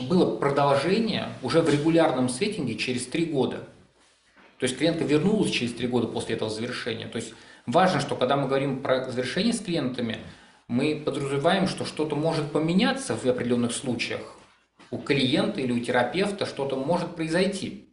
[0.00, 3.66] было продолжение уже в регулярном сеттинге через три года.
[4.58, 7.06] То есть клиентка вернулась через три года после этого завершения.
[7.06, 7.32] То есть
[7.66, 10.18] важно, что когда мы говорим про завершение с клиентами,
[10.66, 14.34] мы подразумеваем, что что-то может поменяться в определенных случаях.
[14.90, 17.87] У клиента или у терапевта что-то может произойти.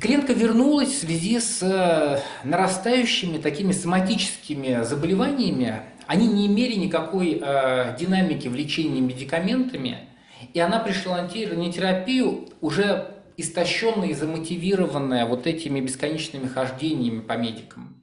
[0.00, 7.96] Клиентка вернулась в связи с э, нарастающими такими соматическими заболеваниями, они не имели никакой э,
[7.98, 10.08] динамики в лечении медикаментами,
[10.52, 17.96] и она пришла на терапию уже истощенная и замотивированная вот этими бесконечными хождениями по медикам.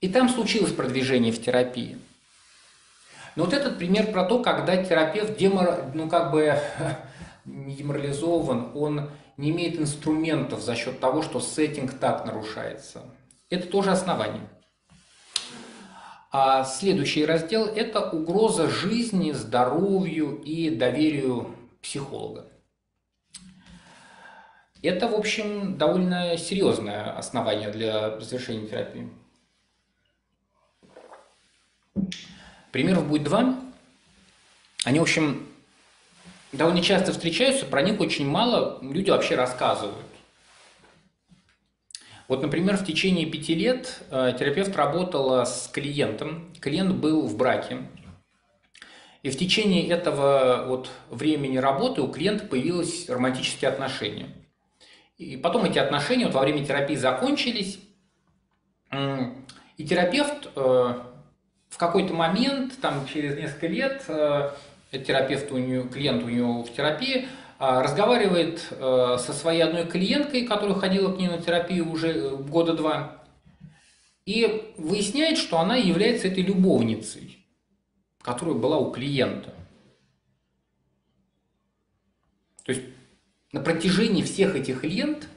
[0.00, 1.98] И там случилось продвижение в терапии.
[3.36, 5.92] Но вот этот пример про то, когда терапевт демор...
[5.94, 6.58] ну, как бы
[7.44, 9.10] не деморализован, он
[9.42, 13.02] не имеет инструментов за счет того, что сеттинг так нарушается.
[13.50, 14.48] Это тоже основание.
[16.30, 22.46] А следующий раздел– это угроза жизни, здоровью и доверию психолога.
[24.80, 29.10] Это, в общем, довольно серьезное основание для завершения терапии.
[32.70, 33.58] Примеров будет два.
[34.84, 35.51] Они, в общем,
[36.52, 39.96] довольно часто встречаются, про них очень мало люди вообще рассказывают.
[42.28, 46.50] Вот, например, в течение пяти лет э, терапевт работала с клиентом.
[46.60, 47.78] Клиент был в браке.
[49.22, 54.28] И в течение этого вот времени работы у клиента появились романтические отношения.
[55.18, 57.78] И потом эти отношения вот во время терапии закончились.
[59.76, 60.60] И терапевт э,
[61.68, 64.04] в какой-то момент, там через несколько лет,
[64.92, 67.26] э, терапевт у нее, клиент у него в терапии,
[67.58, 72.36] а, разговаривает э, со своей одной клиенткой, которая ходила к ней на терапию уже э,
[72.36, 73.24] года два,
[74.26, 77.46] и выясняет, что она является этой любовницей,
[78.20, 79.54] которая была у клиента.
[82.64, 82.82] То есть
[83.52, 85.28] на протяжении всех этих лент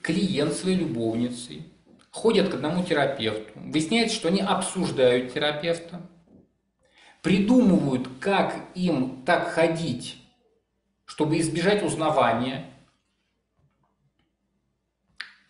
[0.00, 1.64] клиент своей любовницей
[2.10, 6.00] ходят к одному терапевту, выясняется, что они обсуждают терапевта,
[7.26, 10.16] придумывают, как им так ходить,
[11.06, 12.66] чтобы избежать узнавания.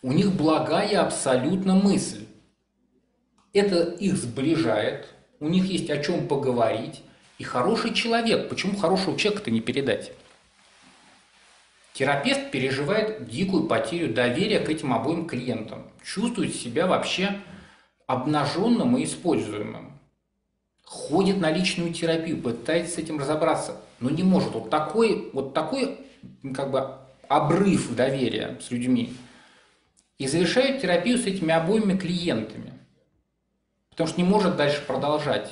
[0.00, 2.24] У них благая абсолютно мысль.
[3.52, 5.06] Это их сближает,
[5.38, 7.02] у них есть о чем поговорить.
[7.36, 10.12] И хороший человек, почему хорошего человека-то не передать?
[11.92, 17.38] Терапевт переживает дикую потерю доверия к этим обоим клиентам, чувствует себя вообще
[18.06, 19.95] обнаженным и используемым
[20.86, 24.52] ходит на личную терапию, пытается с этим разобраться, но не может.
[24.52, 25.98] Вот такой, вот такой
[26.54, 26.96] как бы
[27.28, 29.14] обрыв доверия с людьми.
[30.18, 32.72] И завершает терапию с этими обоими клиентами.
[33.90, 35.50] Потому что не может дальше продолжать.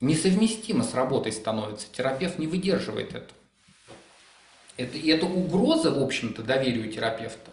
[0.00, 1.86] Несовместимо с работой становится.
[1.90, 3.32] Терапевт не выдерживает это.
[4.76, 7.50] это и это угроза, в общем-то, доверию терапевта.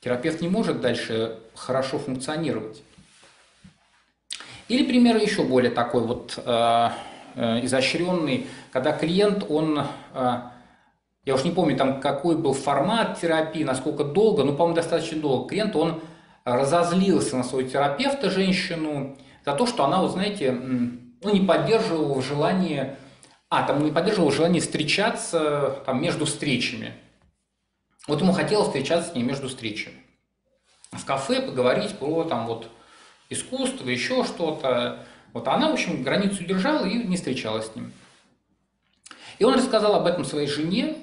[0.00, 2.82] Терапевт не может дальше хорошо функционировать.
[4.68, 6.90] Или пример еще более такой вот э,
[7.34, 10.40] э, изощренный, когда клиент, он, э,
[11.24, 15.48] я уж не помню там какой был формат терапии, насколько долго, ну, по-моему, достаточно долго,
[15.48, 16.00] клиент, он
[16.44, 22.24] разозлился на своего терапевта, женщину, за то, что она, вот знаете, ну, не поддерживала в
[22.24, 22.96] желании,
[23.50, 26.92] а, там не поддерживала желание встречаться там, между встречами.
[28.06, 30.03] Вот ему хотелось встречаться с ней между встречами.
[30.98, 32.68] В кафе поговорить про там вот
[33.30, 35.06] искусство, еще что-то.
[35.32, 37.92] Вот она, в общем, границу держала и не встречалась с ним.
[39.38, 40.96] И он рассказал об этом своей жене,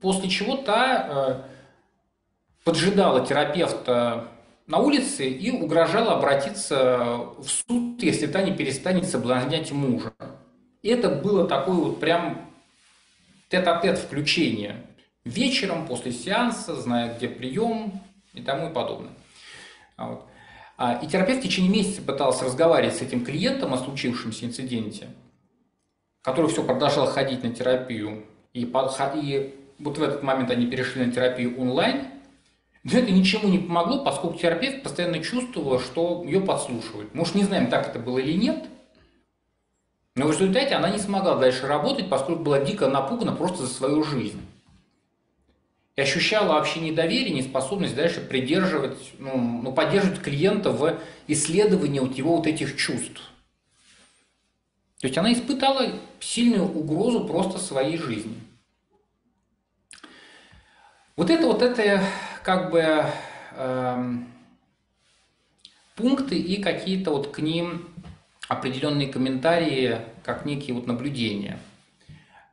[0.00, 1.42] после чего та э,
[2.64, 4.28] поджидала терапевта
[4.66, 10.12] на улице и угрожала обратиться в суд, если та не перестанет соблазнять мужа.
[10.82, 12.50] И это было такое вот прям
[13.48, 14.84] тет-а-тет включение
[15.24, 18.00] вечером после сеанса, зная, где прием
[18.36, 19.12] и тому и подобное.
[19.96, 20.26] А вот.
[20.78, 25.08] А, и терапевт в течение месяца пытался разговаривать с этим клиентом о случившемся инциденте,
[26.22, 28.26] который все продолжал ходить на терапию.
[28.52, 32.08] И, и вот в этот момент они перешли на терапию онлайн.
[32.84, 37.14] Но это ничему не помогло, поскольку терапевт постоянно чувствовал, что ее подслушивают.
[37.14, 38.66] Может, не знаем, так это было или нет,
[40.14, 44.04] но в результате она не смогла дальше работать, поскольку была дико напугана просто за свою
[44.04, 44.40] жизнь
[45.96, 52.36] и ощущала вообще недоверие, неспособность дальше придерживать, ну, ну, поддерживать клиента в исследовании вот его
[52.36, 53.22] вот этих чувств.
[55.00, 55.90] То есть она испытала
[56.20, 58.38] сильную угрозу просто своей жизни.
[61.16, 62.02] Вот это вот это
[62.42, 63.04] как бы
[63.52, 64.14] э,
[65.94, 67.88] пункты и какие-то вот к ним
[68.48, 71.58] определенные комментарии, как некие вот наблюдения–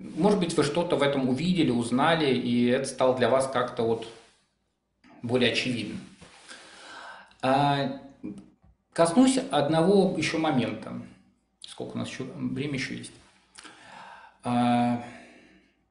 [0.04, 4.06] может быть, вы что-то в этом увидели, узнали, и это стало для вас как-то вот
[5.22, 6.00] более очевидным.
[7.42, 8.02] А,
[8.92, 11.02] коснусь одного еще момента.
[11.62, 13.14] Сколько у нас еще время еще есть?
[14.44, 15.04] А,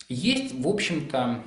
[0.08, 1.40] есть, в общем-то,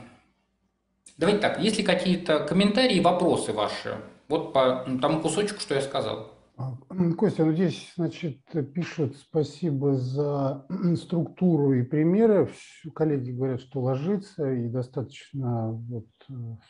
[1.18, 4.02] давайте так, есть ли какие-то комментарии, вопросы ваши?
[4.28, 6.35] Вот по тому кусочку, что я сказал.
[6.58, 6.78] А,
[7.18, 8.40] Костя, ну здесь, значит,
[8.74, 12.50] пишут спасибо за структуру и примеры.
[12.94, 16.08] Коллеги говорят, что ложится и достаточно вот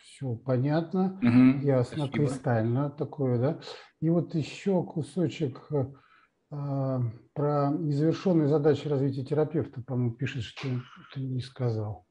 [0.02, 2.28] все понятно, угу, ясно, спасибо.
[2.28, 3.60] кристально такое, да.
[4.02, 7.00] И вот еще кусочек э,
[7.34, 10.68] про незавершенные задачи развития терапевта, по-моему, пишет, что
[11.14, 12.08] ты не сказал.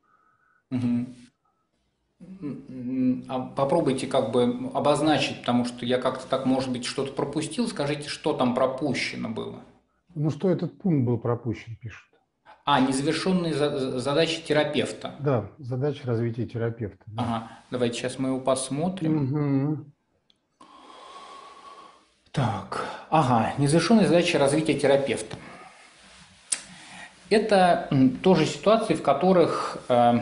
[0.70, 1.06] Угу.
[3.28, 7.68] А попробуйте как бы обозначить, потому что я как-то так, может быть, что-то пропустил.
[7.68, 9.60] Скажите, что там пропущено было?
[10.14, 12.06] Ну, что этот пункт был пропущен, пишут.
[12.66, 15.14] А, незавершенные задачи терапевта.
[15.18, 17.04] Да, задачи развития терапевта.
[17.06, 17.22] Да.
[17.22, 19.74] Ага, давайте сейчас мы его посмотрим.
[19.74, 19.84] Угу.
[22.32, 25.36] Так, ага, незавершенные задачи развития терапевта.
[27.28, 27.88] Это
[28.22, 30.20] тоже ситуации, в которых э,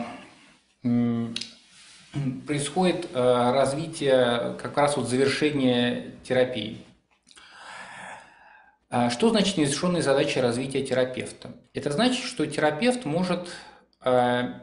[2.45, 6.83] происходит э, развитие, как раз вот завершение терапии.
[8.89, 11.51] А что значит незавершенные задачи развития терапевта?
[11.73, 13.49] Это значит, что терапевт может
[14.03, 14.53] э,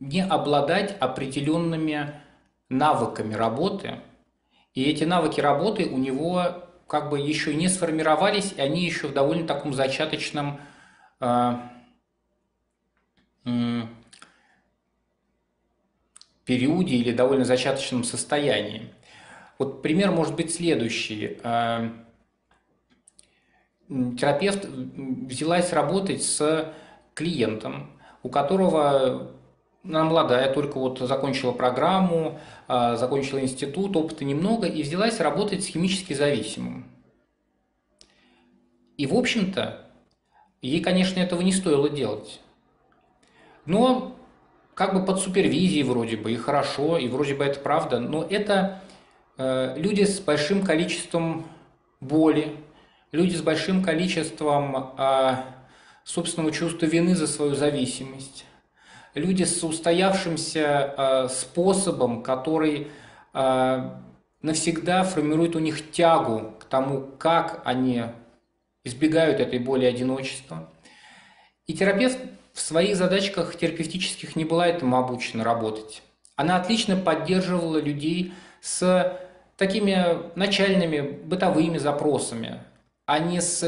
[0.00, 2.14] не обладать определенными
[2.70, 4.00] навыками работы,
[4.72, 9.12] и эти навыки работы у него как бы еще не сформировались, и они еще в
[9.12, 10.58] довольно таком зачаточном
[11.20, 11.54] э,
[16.44, 18.92] периоде или довольно зачаточном состоянии.
[19.58, 21.38] Вот пример может быть следующий.
[21.42, 21.90] Э,
[23.88, 26.72] терапевт взялась работать с
[27.14, 29.32] клиентом, у которого
[29.84, 32.38] она молодая, только вот закончила программу,
[32.68, 36.90] э, закончила институт, опыта немного, и взялась работать с химически зависимым.
[38.96, 39.86] И, в общем-то,
[40.60, 42.40] ей, конечно, этого не стоило делать.
[43.64, 44.14] Но
[44.80, 48.80] как бы под супервизией вроде бы, и хорошо, и вроде бы это правда, но это
[49.36, 51.44] э, люди с большим количеством
[52.00, 52.56] боли,
[53.12, 55.34] люди с большим количеством э,
[56.02, 58.46] собственного чувства вины за свою зависимость,
[59.12, 62.88] люди с устоявшимся э, способом, который
[63.34, 63.90] э,
[64.40, 68.04] навсегда формирует у них тягу к тому, как они
[68.84, 70.70] избегают этой боли одиночества.
[71.66, 72.16] И терапевт
[72.52, 76.02] в своих задачках терапевтических не была этому обучена работать.
[76.36, 79.18] Она отлично поддерживала людей с
[79.56, 82.60] такими начальными бытовыми запросами,
[83.06, 83.60] а не с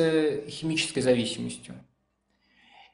[0.48, 1.74] химической зависимостью.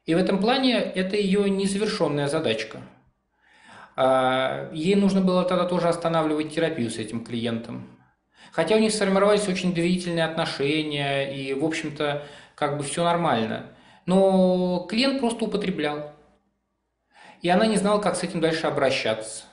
[0.05, 2.81] И в этом плане это ее незавершенная задачка.
[3.95, 7.89] А, ей нужно было тогда тоже останавливать терапию с этим клиентом.
[8.53, 13.67] Хотя у них сформировались очень доверительные отношения, и, в общем-то, как бы все нормально–
[14.09, 16.13] но клиент просто употреблял.
[17.43, 19.45] И она не знала, как с этим дальше обращаться.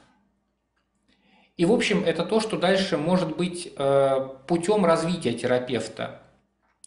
[1.57, 6.21] И, в общем, это то, что дальше может быть э, путем развития терапевта.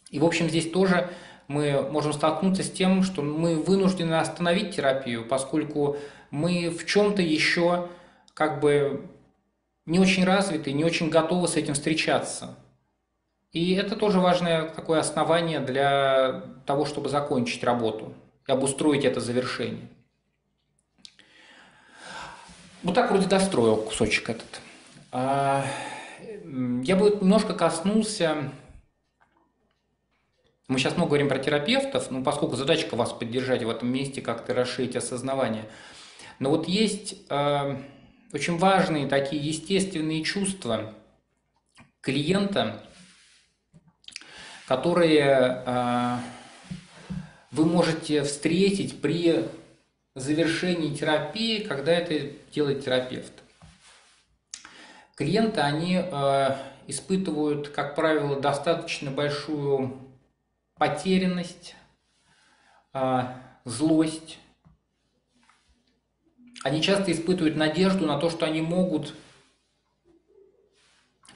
[0.09, 1.11] И, в общем, здесь тоже
[1.47, 5.97] мы можем столкнуться с тем, что мы вынуждены остановить терапию, поскольку
[6.31, 7.87] мы в чем-то еще
[8.33, 9.07] как бы
[9.85, 12.57] не очень развиты, не очень готовы с этим встречаться.
[13.51, 18.13] И это тоже важное такое основание для того, чтобы закончить работу
[18.47, 19.87] и обустроить это завершение.
[22.83, 24.61] Вот так вроде достроил кусочек этот.
[25.11, 25.65] А,
[26.83, 28.51] я бы немножко коснулся
[30.69, 34.53] мы сейчас много говорим про терапевтов, но поскольку задачка вас поддержать в этом месте, как-то
[34.53, 35.65] расширить осознавание.
[36.37, 37.75] Но вот есть э,
[38.31, 40.93] очень важные такие естественные чувства
[42.01, 42.87] клиента,
[44.69, 46.21] которые а,
[47.49, 49.47] вы можете встретить при
[50.13, 53.33] завершении терапии, когда это делает терапевт.
[55.15, 59.97] Клиенты, они а, испытывают, как правило, достаточно большую
[60.75, 61.75] потерянность,
[62.93, 64.37] а, злость.
[66.63, 69.15] Они часто испытывают надежду на то, что они могут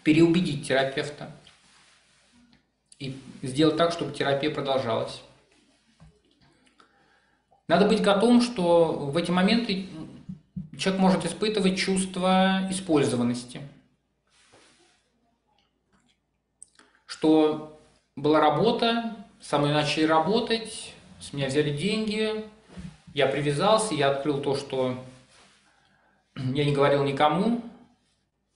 [0.04, 1.32] переубедить терапевта
[3.04, 5.22] и сделать так, чтобы терапия продолжалась.
[7.68, 9.88] Надо быть готовым, что в эти моменты
[10.78, 13.62] человек может испытывать чувство использованности.
[17.06, 17.80] Что
[18.16, 22.46] была работа, со мной начали работать, с меня взяли деньги,
[23.14, 25.04] я привязался, я открыл то, что
[26.36, 27.62] я не говорил никому,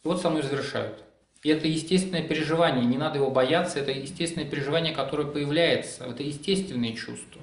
[0.04, 1.04] и вот со мной завершают.
[1.44, 6.94] И это естественное переживание, не надо его бояться, это естественное переживание, которое появляется, это естественные
[6.94, 7.42] чувства.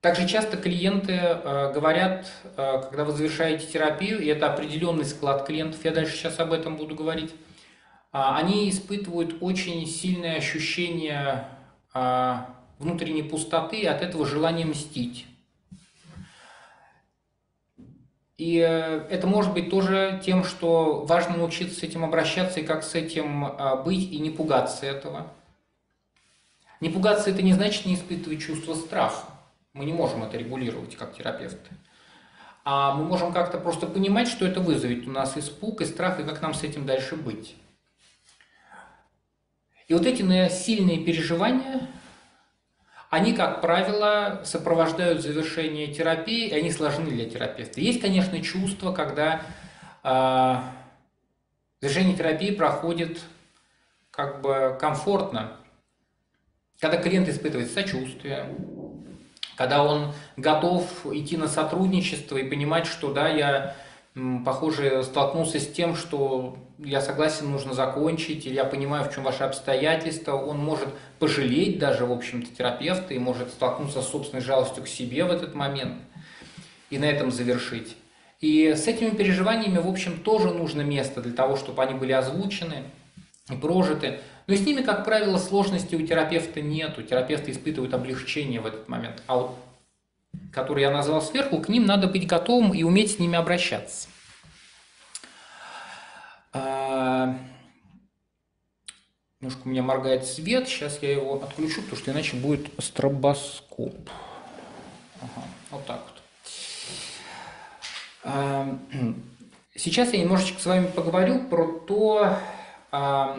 [0.00, 2.26] Также часто клиенты э, говорят,
[2.56, 6.76] э, когда вы завершаете терапию, и это определенный склад клиентов, я дальше сейчас об этом
[6.76, 7.34] буду говорить, э,
[8.12, 11.48] они испытывают очень сильное ощущение
[11.98, 15.26] а, внутренней пустоты и от этого желание мстить.
[18.38, 22.84] И э, это может быть тоже тем, что важно научиться с этим обращаться и как
[22.84, 25.32] с этим а, быть и не пугаться этого.
[26.80, 29.24] Не пугаться это не значит не испытывать чувство страха.
[29.72, 31.70] Мы не можем это регулировать как терапевты.
[32.64, 36.24] А мы можем как-то просто понимать, что это вызовет у нас испуг и страх, и
[36.24, 37.54] как нам с этим дальше быть.
[39.88, 41.88] И вот эти сильные переживания,
[43.10, 47.80] они, как правило, сопровождают завершение терапии, и они сложны для терапевта.
[47.80, 49.42] Есть, конечно, чувство, когда
[50.02, 50.56] э,
[51.80, 53.20] завершение терапии проходит
[54.10, 55.56] как бы комфортно,
[56.80, 58.54] когда клиент испытывает сочувствие,
[59.56, 63.76] когда он готов идти на сотрудничество и понимать, что да, я
[64.44, 69.44] похоже, столкнулся с тем, что я согласен, нужно закончить, или я понимаю, в чем ваши
[69.44, 70.88] обстоятельства, он может
[71.18, 75.54] пожалеть даже, в общем-то, терапевта и может столкнуться с собственной жалостью к себе в этот
[75.54, 75.94] момент
[76.90, 77.96] и на этом завершить.
[78.40, 82.84] И с этими переживаниями, в общем, тоже нужно место для того, чтобы они были озвучены
[83.50, 84.20] и прожиты.
[84.46, 86.98] Но с ними, как правило, сложности у терапевта нет.
[86.98, 89.22] У терапевта испытывают облегчение в этот момент.
[89.26, 89.58] А вот
[90.52, 94.08] которые я назвал сверху, к ним надо быть готовым и уметь с ними обращаться.
[99.40, 104.08] Немножко у меня моргает свет, сейчас я его отключу, потому что иначе будет стробоскоп.
[105.20, 106.22] Ага, вот так вот.
[108.24, 108.78] А,
[109.74, 112.38] сейчас я немножечко с вами поговорю про то,
[112.90, 113.38] а,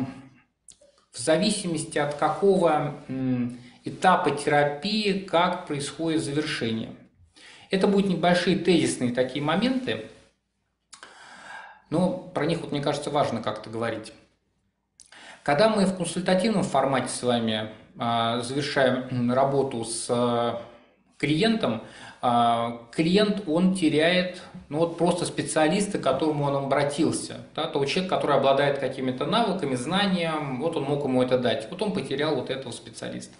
[1.11, 2.95] в зависимости от какого
[3.83, 6.95] этапа терапии, как происходит завершение.
[7.71, 10.09] Это будут небольшие тезисные такие моменты,
[11.89, 14.13] но про них, вот, мне кажется, важно как-то говорить.
[15.47, 20.57] Когда мы в консультативном формате с вами э, завершаем работу с э,
[21.17, 21.83] клиентом,
[22.21, 27.37] э, клиент, он теряет ну, вот просто специалиста, к которому он обратился.
[27.55, 31.69] Да, того человека, который обладает какими-то навыками, знанием, вот он мог ему это дать.
[31.71, 33.33] Вот он потерял вот этого специалиста.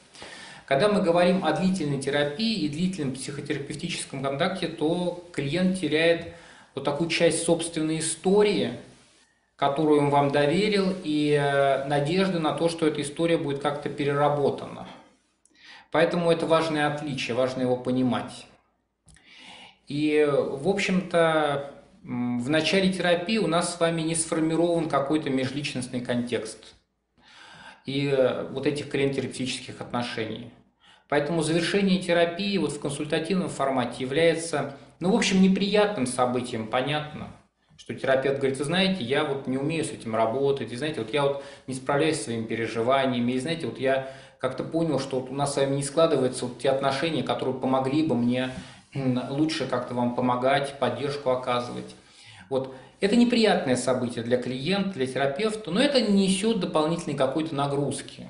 [0.66, 6.36] Когда мы говорим о длительной терапии и длительном психотерапевтическом контакте, то клиент теряет
[6.74, 8.76] вот такую часть собственной истории,
[9.58, 14.88] которую он вам доверил, и э, надежды на то, что эта история будет как-то переработана.
[15.92, 18.46] Поэтому это важное отличие, важно его понимать.
[19.88, 21.72] И, в общем-то,
[22.04, 26.76] в начале терапии у нас с вами не сформирован какой-то межличностный контекст
[27.86, 30.52] и э, вот этих клиент-терапевтических отношений.
[31.10, 37.32] Поэтому завершение терапии вот в консультативном формате является, ну, в общем, неприятным событием, понятно,
[37.88, 41.14] что терапевт говорит, вы знаете, я вот не умею с этим работать, и знаете, вот
[41.14, 44.10] я вот не справляюсь с своими переживаниями, и знаете, вот я
[44.40, 48.06] как-то понял, что вот у нас с вами не складываются вот те отношения, которые помогли
[48.06, 48.52] бы мне
[49.30, 51.96] лучше как-то вам помогать, поддержку оказывать.
[52.50, 52.76] Вот.
[53.00, 58.28] Это неприятное событие для клиента, для терапевта, но это не несет дополнительной какой-то нагрузки.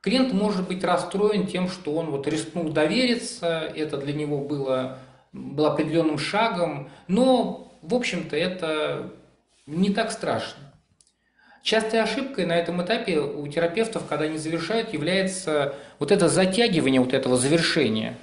[0.00, 4.98] Клиент может быть расстроен тем, что он вот рискнул довериться, это для него было,
[5.32, 9.12] было определенным шагом, но, в общем-то, это
[9.66, 10.72] не так страшно.
[11.62, 17.12] Частой ошибкой на этом этапе у терапевтов, когда они завершают, является вот это затягивание вот
[17.12, 18.16] этого завершения.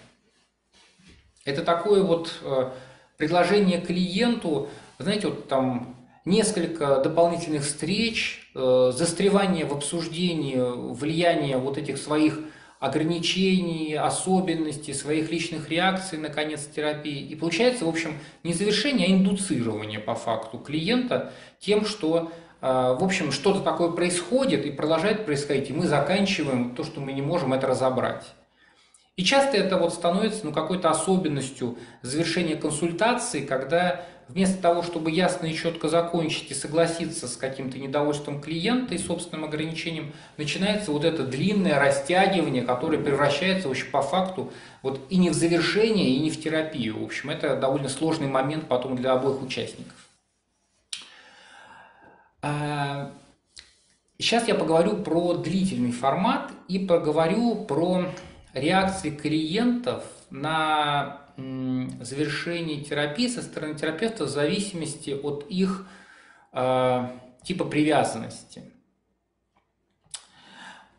[1.45, 2.69] Это такое вот э,
[3.17, 5.95] предложение клиенту, знаете, вот там
[6.25, 10.57] несколько дополнительных встреч, э, застревание в обсуждении
[10.93, 12.39] влияния вот этих своих
[12.79, 17.19] ограничений, особенностей, своих личных реакций на конец терапии.
[17.19, 22.31] И получается, в общем, не завершение, а индуцирование по факту клиента тем, что
[22.61, 27.11] э, в общем, что-то такое происходит и продолжает происходить, и мы заканчиваем то, что мы
[27.11, 28.23] не можем это разобрать.
[29.17, 35.47] И часто это вот становится ну, какой-то особенностью завершения консультации, когда вместо того, чтобы ясно
[35.47, 41.25] и четко закончить и согласиться с каким-то недовольством клиента и собственным ограничением, начинается вот это
[41.25, 44.53] длинное растягивание, которое превращается в общем, по факту
[44.83, 46.99] вот и не в завершение, и не в терапию.
[46.99, 49.95] В общем, это довольно сложный момент потом для обоих участников.
[54.17, 58.05] Сейчас а, я поговорю про длительный формат и поговорю про
[58.53, 61.21] реакции клиентов на
[62.01, 65.87] завершение терапии со стороны терапевта в зависимости от их
[66.53, 67.07] э,
[67.43, 68.63] типа привязанности.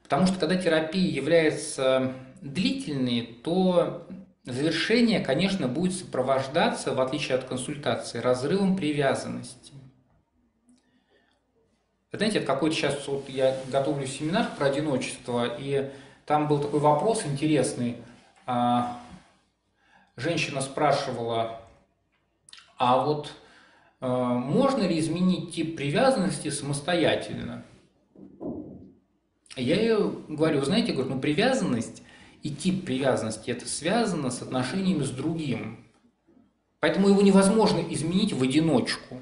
[0.02, 4.06] Потому что когда терапия является длительной, то
[4.44, 9.72] завершение, конечно, будет сопровождаться, в отличие от консультации, разрывом привязанности.
[12.12, 15.90] знаете, это какой-то сейчас, вот я готовлю семинар про одиночество, и
[16.26, 17.96] там был такой вопрос интересный.
[18.46, 18.99] А,
[20.20, 21.60] женщина спрашивала,
[22.76, 23.32] а вот
[24.00, 27.64] а, можно ли изменить тип привязанности самостоятельно?
[29.56, 29.96] Я ей
[30.28, 32.02] говорю, знаете, говорю, ну привязанность
[32.42, 35.84] и тип привязанности это связано с отношениями с другим.
[36.78, 39.20] Поэтому его невозможно изменить в одиночку.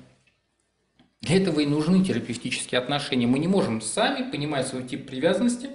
[1.21, 3.27] Для этого и нужны терапевтические отношения.
[3.27, 5.69] Мы не можем сами, понимая свой тип привязанности,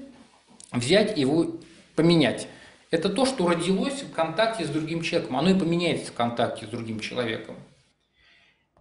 [0.72, 1.58] взять его
[1.96, 2.48] поменять.
[2.94, 5.38] Это то, что родилось в контакте с другим человеком.
[5.38, 7.56] Оно и поменяется в контакте с другим человеком.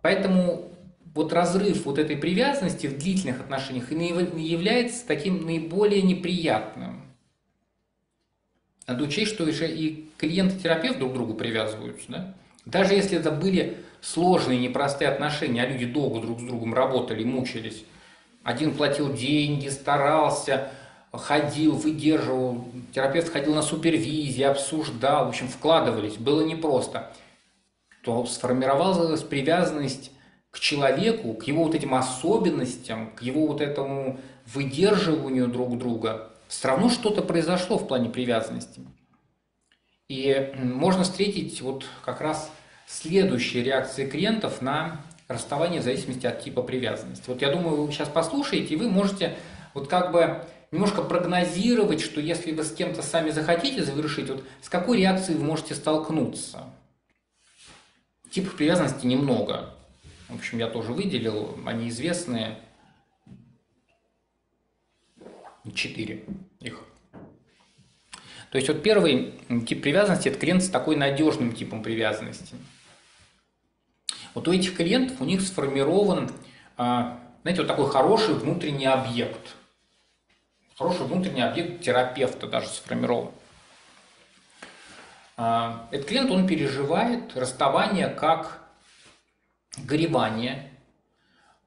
[0.02, 0.70] Поэтому
[1.14, 7.01] вот разрыв вот этой привязанности в длительных отношениях и является таким наиболее неприятным.
[8.86, 12.05] Надо учесть, что еще и клиент и терапевт друг к другу привязываются.
[12.09, 12.34] Да?
[12.66, 17.82] Даже если это были сложные, непростые отношения, а люди долго друг с другом работали, мучились.
[18.43, 20.70] Один платил деньги, старался,
[21.12, 22.64] ходил, выдерживал,
[22.94, 27.12] терапевт ходил на супервизии, обсуждал, в общем, вкладывались, было непросто,
[28.02, 30.10] то сформировалась привязанность
[30.51, 36.30] к человеку, к его вот этим особенностям, к его вот этому выдерживанию друг друга.
[36.48, 38.80] Все равно что-то произошло в плане привязанности.
[40.09, 42.51] И можно встретить вот как раз
[42.86, 47.24] следующие реакции клиентов на расставание в зависимости от типа привязанности.
[47.28, 49.34] Вот я думаю, вы сейчас послушаете, и вы можете
[49.72, 54.69] вот как бы немножко прогнозировать, что если вы с кем-то сами захотите завершить, вот с
[54.69, 56.65] какой реакцией вы можете столкнуться.
[58.31, 59.74] Типов привязанности немного.
[60.28, 62.59] В общем, я тоже выделил, они известные.
[65.74, 66.24] Четыре
[66.59, 66.82] их.
[68.51, 69.35] То есть вот первый
[69.66, 72.57] тип привязанности– это клиент с такой надежным типом привязанности.
[74.35, 76.31] Вот у этих клиентов у них сформирован,
[76.77, 79.55] а, знаете, вот такой хороший внутренний объект.
[80.82, 83.30] Хороший внутренний объект терапевта даже сформирован.
[85.36, 88.59] А, этот клиент, он переживает расставание как
[89.78, 90.72] горевание,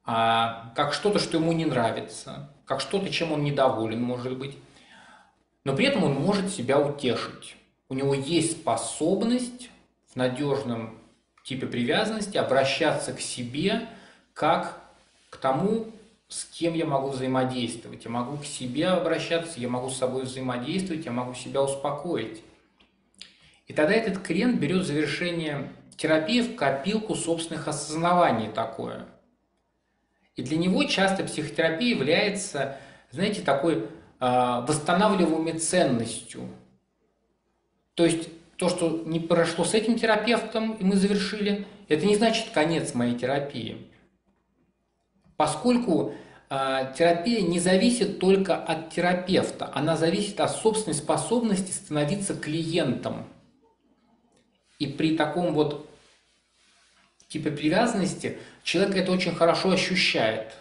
[0.04, 4.56] а, как что-то, что ему не нравится, как что-то, чем он недоволен, может быть
[5.66, 7.56] но при этом он может себя утешить.
[7.88, 9.68] У него есть способность
[10.12, 10.96] в надежном
[11.42, 13.88] типе привязанности обращаться к себе
[14.32, 14.78] как
[15.28, 15.86] к тому,
[16.28, 18.04] с кем я могу взаимодействовать.
[18.04, 22.42] Я могу к себе обращаться, я могу с собой взаимодействовать, я могу себя успокоить.
[23.66, 29.06] И тогда этот клиент берет завершение терапии в копилку собственных осознаваний такое.
[30.34, 32.76] И для него часто психотерапия является,
[33.10, 33.88] знаете, такой
[34.20, 36.48] а, восстанавливаемой ценностью.
[37.94, 42.50] То есть то, что не прошло с этим терапевтом, и мы завершили, это не значит
[42.50, 43.86] конец моей терапии.
[45.36, 46.14] Поскольку
[46.48, 53.26] э, терапия не зависит только от терапевта, она зависит от собственной способности становиться клиентом.
[54.78, 55.88] И при таком вот
[57.28, 60.52] типе привязанности человек это очень хорошо ощущает.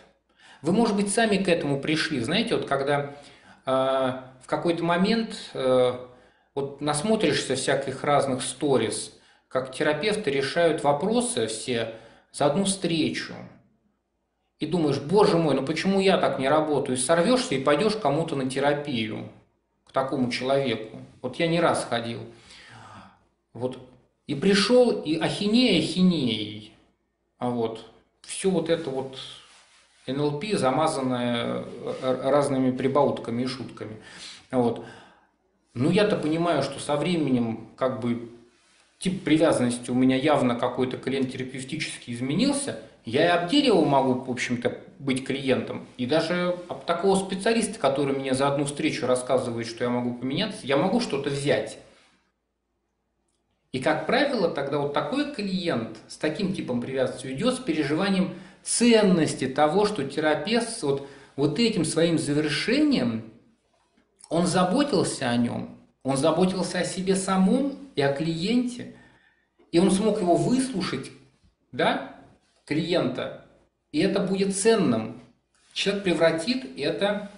[0.61, 2.19] Вы, может быть, сами к этому пришли.
[2.22, 3.15] Знаете, вот когда
[3.65, 5.93] а, в какой-то момент э,
[6.53, 9.11] вот насмотришься всяких разных сторис,
[9.47, 11.95] как терапевты решают вопросы все
[12.31, 13.34] за одну встречу.
[14.60, 16.98] И думаешь, боже мой, ну почему я так не работаю?
[16.98, 19.30] И сорвешься и пойдешь кому-то на терапию,
[19.86, 20.99] к такому человеку.
[21.22, 22.22] Вот я не раз ходил.
[23.53, 23.77] Вот.
[24.27, 26.73] И пришел, и ахинея ахинеей.
[27.38, 27.86] А вот.
[28.22, 29.18] Все вот это вот
[30.07, 31.65] НЛП, замазанное
[32.02, 33.98] разными прибаутками и шутками.
[34.52, 34.86] Вот.
[35.73, 38.30] Ну, я-то понимаю, что со временем как бы
[38.99, 42.80] тип привязанности у меня явно какой-то клиент терапевтически изменился.
[43.06, 45.86] Я и об дерево могу, в общем-то, быть клиентом.
[45.98, 50.65] И даже об такого специалиста, который мне за одну встречу рассказывает, что я могу поменяться,
[50.65, 51.77] я могу что-то взять.
[53.72, 58.34] И, как правило, тогда вот такой клиент с таким типом привязанности идет с переживанием
[58.64, 63.32] ценности того, что терапевт вот, вот этим своим завершением,
[64.30, 68.95] он заботился о нем, он заботился о себе самом и о клиенте,
[69.72, 71.11] и он смог его выслушать,
[71.72, 72.15] да,
[72.66, 73.46] клиента,
[73.92, 75.22] и это будет ценным.
[75.74, 77.32] Человек превратит это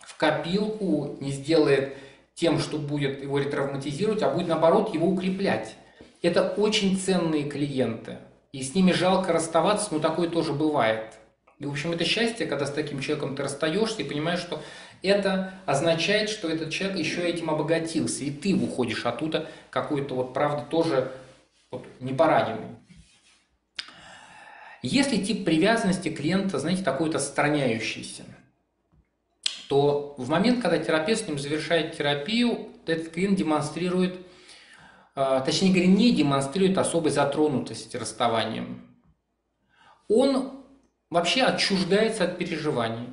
[0.00, 1.96] в копилку, не сделает
[2.34, 5.74] тем, что будет его ретравматизировать, а будет наоборот его укреплять.
[6.22, 8.18] Это очень ценные клиенты–
[8.52, 11.14] и с ними жалко расставаться, но такое тоже бывает.
[11.58, 14.62] И, в общем, это счастье, когда с таким человеком ты расстаешься и понимаешь, что
[15.02, 20.64] это означает, что этот человек еще этим обогатился, и ты выходишь оттуда какой-то вот, правда,
[20.70, 21.12] тоже
[21.70, 22.77] вот, не пораненный.
[24.82, 28.24] Если тип привязанности клиента, знаете, такой-то отстраняющийся,
[29.68, 34.18] то в момент, когда терапевт с ним завершает терапию, этот клиент демонстрирует,
[35.14, 38.86] а, точнее говоря, не демонстрирует особой затронутости расставанием.
[40.08, 40.64] Он
[41.10, 43.08] вообще отчуждается от переживаний.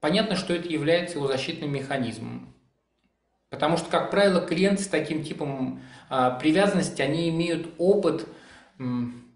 [0.00, 2.54] Понятно, что это является его защитным механизмом.
[3.50, 8.26] Потому что, как правило, клиенты с таким типом а, привязанности, они имеют опыт,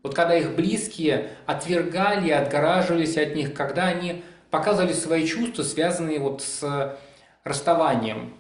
[0.05, 6.43] вот когда их близкие отвергали, отгораживались от них, когда они показывали свои чувства, связанные вот
[6.43, 6.97] с
[7.43, 8.35] расставанием.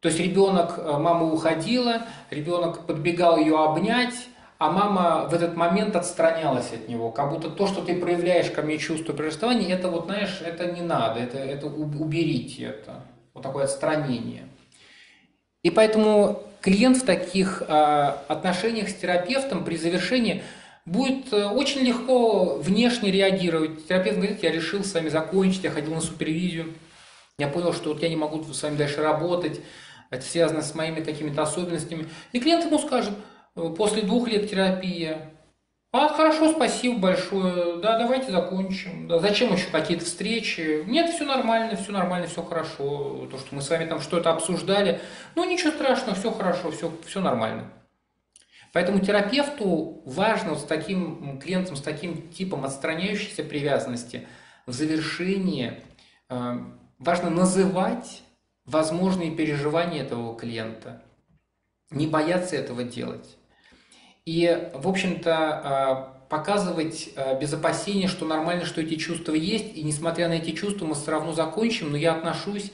[0.00, 4.14] То есть ребенок, э, мама уходила, ребенок подбегал ее обнять,
[4.58, 8.62] а мама в этот момент отстранялась от него, как будто то, что ты проявляешь ко
[8.62, 13.02] мне чувство при расставании, это вот, знаешь, это не надо, это, это уберите это,
[13.34, 14.48] вот такое отстранение.
[15.62, 17.64] И поэтому клиент в таких э,
[18.28, 20.42] отношениях с терапевтом при завершении
[20.84, 23.86] будет э, очень легко внешне реагировать.
[23.86, 26.74] Терапевт говорит, я решил с вами закончить, я ходил на супервизию,
[27.38, 29.60] я понял, что вот я не могу с вами дальше работать,
[30.10, 32.08] это связано с моими какими-то особенностями.
[32.32, 33.12] И клиент ему скажет,
[33.56, 35.16] э, после двух лет терапии,
[35.90, 39.08] а, хорошо, спасибо большое, да, давайте закончим.
[39.08, 40.84] Да, зачем еще какие-то встречи?
[40.86, 43.26] Нет, все нормально, все нормально, все хорошо.
[43.30, 45.00] То, что мы с вами там что-то обсуждали,
[45.34, 47.70] ну ничего страшного, все хорошо, все, все нормально.
[48.72, 54.28] Поэтому терапевту важно вот с таким клиентом, с таким типом отстраняющейся привязанности
[54.66, 55.82] в завершении
[56.28, 56.58] э,
[56.98, 58.22] важно называть
[58.66, 61.02] возможные переживания этого клиента,
[61.90, 63.38] не бояться этого делать.
[64.28, 69.82] И, в общем-то, а, показывать а, без опасения, что нормально, что эти чувства есть, и
[69.82, 72.70] несмотря на эти чувства мы все равно закончим, но я отношусь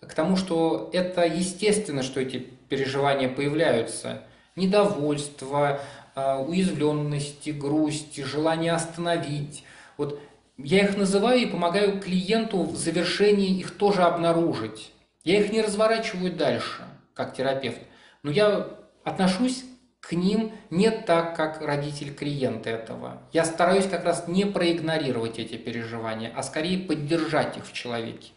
[0.00, 4.24] к тому, что это естественно, что эти переживания появляются.
[4.56, 5.78] Недовольство,
[6.16, 9.62] а, уязвленности, грусть, желание остановить.
[9.98, 10.20] Вот
[10.58, 14.90] я их называю и помогаю клиенту в завершении их тоже обнаружить.
[15.22, 16.82] Я их не разворачиваю дальше,
[17.14, 17.78] как терапевт,
[18.24, 18.70] но я
[19.04, 19.62] отношусь
[20.06, 23.20] к ним не так, как родитель клиента этого.
[23.32, 28.30] Я стараюсь как раз не проигнорировать эти переживания, а скорее поддержать их в человеке.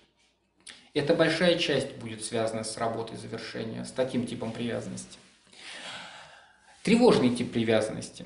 [0.96, 5.20] Это большая часть будет связана с работой завершения, с таким типом привязанности.
[6.82, 8.26] Тревожный тип привязанности.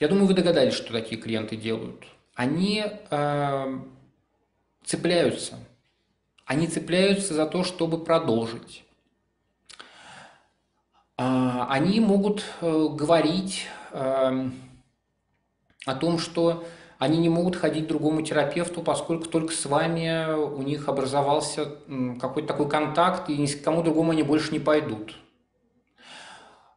[0.00, 2.04] Я думаю, вы догадались, что такие клиенты делают.
[2.34, 3.78] Они э,
[4.84, 5.58] цепляются.
[6.44, 8.83] Они цепляются за то, чтобы продолжить.
[11.16, 14.54] А, они могут э, говорить эм,
[15.86, 16.64] о том, что
[16.98, 21.76] они не могут ходить к другому терапевту, поскольку только с вами у них образовался
[22.20, 25.16] какой-то такой контакт, и ни к кому другому они больше не пойдут.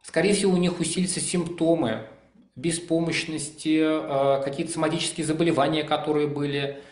[0.02, 2.06] Скорее всего, у них усилятся симптомы
[2.54, 6.82] беспомощности, э, какие-то соматические заболевания, которые были.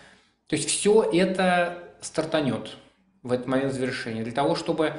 [0.48, 2.76] То есть все это стартанет
[3.22, 4.94] в этот момент завершения, для того, чтобы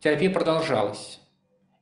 [0.00, 1.20] терапия продолжалась.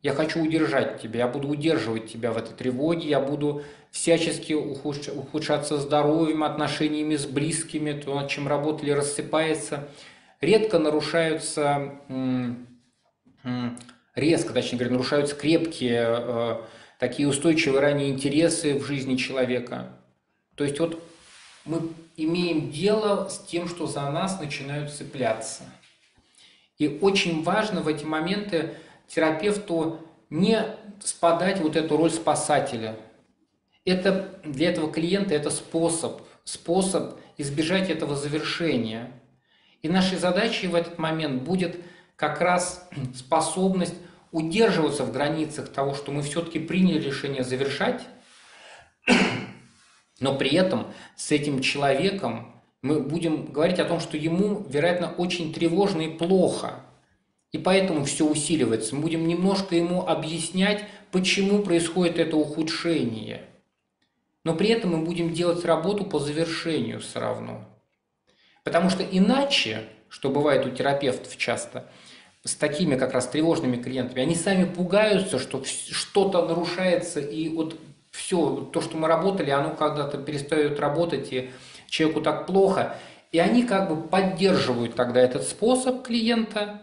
[0.02, 3.62] Я хочу удержать тебя, я буду удерживать тебя в этой тревоге, я буду
[3.92, 9.88] всячески ухудшаться здоровьем, отношениями с близкими, то, над чем работали, рассыпается.
[10.40, 12.00] Редко нарушаются,
[14.16, 16.56] резко, точнее говоря, нарушаются крепкие, э,
[16.98, 19.92] такие устойчивые ранее интересы в жизни человека.
[20.56, 21.00] То есть вот
[21.64, 25.62] мы имеем дело с тем, что за нас начинают цепляться.
[26.78, 28.74] И очень важно в эти моменты
[29.14, 30.64] терапевту не
[31.00, 32.96] спадать вот эту роль спасателя.
[33.84, 39.12] Это для этого клиента это способ, способ избежать этого завершения.
[39.82, 41.76] И нашей задачей в этот момент будет
[42.16, 43.94] как раз способность
[44.30, 48.02] удерживаться в границах того, что мы все-таки приняли решение завершать,
[50.20, 50.86] но при этом
[51.16, 56.80] с этим человеком мы будем говорить о том, что ему, вероятно, очень тревожно и плохо–
[57.52, 58.94] и поэтому все усиливается.
[58.94, 63.44] Мы будем немножко ему объяснять, почему происходит это ухудшение.
[64.44, 67.64] Но при этом мы будем делать работу по завершению все равно.
[68.64, 71.90] Потому что иначе, что бывает у терапевтов часто,
[72.42, 77.78] с такими как раз тревожными клиентами, они сами пугаются, что что-то нарушается, и вот
[78.10, 81.50] все, то, что мы работали, оно когда-то перестает работать, и
[81.88, 82.96] человеку так плохо.
[83.30, 86.81] И они как бы поддерживают тогда этот способ клиента,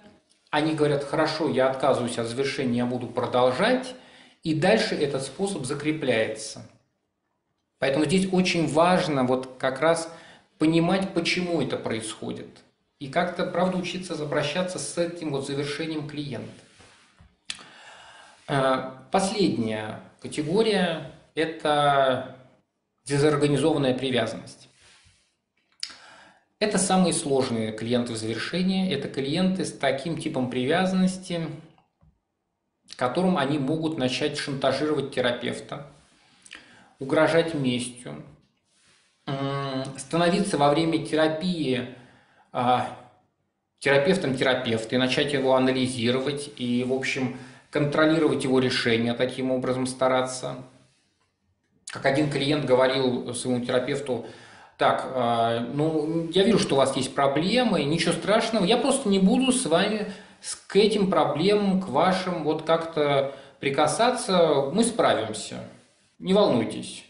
[0.50, 3.94] они говорят, хорошо, я отказываюсь от завершения, я буду продолжать,
[4.44, 6.66] и дальше этот способ закрепляется.
[7.78, 10.12] Поэтому здесь очень важно вот как раз
[10.58, 12.48] понимать, почему это происходит.
[13.00, 16.52] И как-то, правда, учиться обращаться с этим вот завершением клиента.
[18.48, 22.36] Э, последняя категория– это
[23.06, 24.69] дезорганизованная привязанность.
[26.60, 28.94] Это самые сложные клиенты в завершении.
[28.94, 31.48] Это клиенты с таким типом привязанности,
[32.98, 35.88] которым они могут начать шантажировать терапевта,
[36.99, 38.23] угрожать местью,
[39.98, 41.95] становиться во время терапии
[42.52, 42.98] а,
[43.80, 47.38] терапевтом терапевта и начать его анализировать и, в общем,
[47.69, 50.57] контролировать его решения, таким образом стараться.
[51.90, 54.27] Как один клиент говорил своему терапевту,
[54.80, 59.19] так, а, ну, я вижу, что у вас есть проблемы, ничего страшного, я просто не
[59.19, 60.10] буду с вами
[60.68, 65.65] к этим проблемам, к вашим вот как-то прикасаться, мы справимся,
[66.18, 67.03] не волнуйтесь.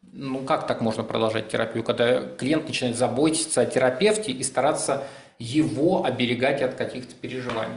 [0.00, 5.04] Ну, как так можно продолжать терапию, когда клиент начинает заботиться о терапевте и стараться
[5.38, 7.76] его оберегать от каких-то переживаний?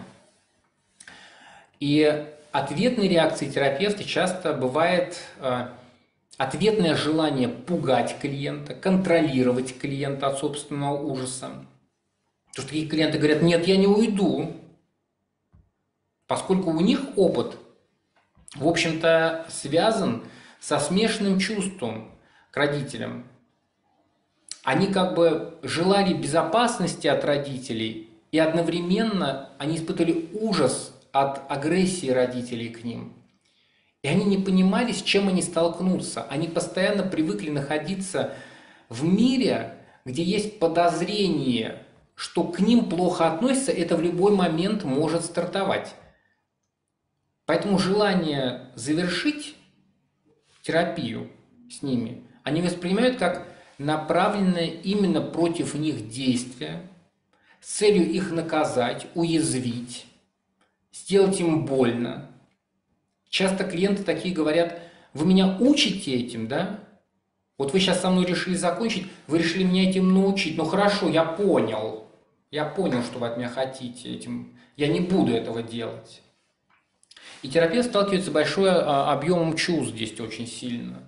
[1.82, 5.68] И ответной реакцией терапевта часто бывает э,
[6.42, 11.50] ответное желание пугать клиента, контролировать клиента от собственного ужаса.
[12.48, 14.52] Потому что такие клиенты говорят, нет, я не уйду,
[16.26, 17.58] поскольку у них опыт,
[18.56, 20.24] в общем-то, связан
[20.60, 22.12] со смешанным чувством
[22.50, 23.28] к родителям.
[24.64, 32.70] Они как бы желали безопасности от родителей, и одновременно они испытывали ужас от агрессии родителей
[32.70, 33.14] к ним.
[34.04, 36.24] И они не понимали, с чем они столкнутся.
[36.24, 38.34] Они постоянно привыкли находиться
[38.90, 39.76] в мире,
[40.06, 45.94] где есть подозрение, что к ним плохо относятся, это в любой момент может стартовать.
[47.46, 49.56] Поэтому желание завершить
[50.62, 51.30] терапию
[51.70, 53.48] с ними, они воспринимают как
[53.78, 56.88] направленное именно против них действие
[57.60, 60.06] с целью их наказать, уязвить,
[60.92, 62.31] сделать им больно.
[63.32, 64.82] Часто клиенты такие говорят,
[65.14, 66.82] вы меня учите этим, да?
[67.58, 70.58] Вот вы сейчас со мной решили закончить, вы решили меня этим научить.
[70.58, 72.08] Ну хорошо, я понял.
[72.52, 74.60] Я понял, что вы от меня хотите этим.
[74.76, 76.22] Я не буду этого делать.
[77.42, 81.02] И терапевт сталкивается с большим а, объемом чувств здесь очень сильно.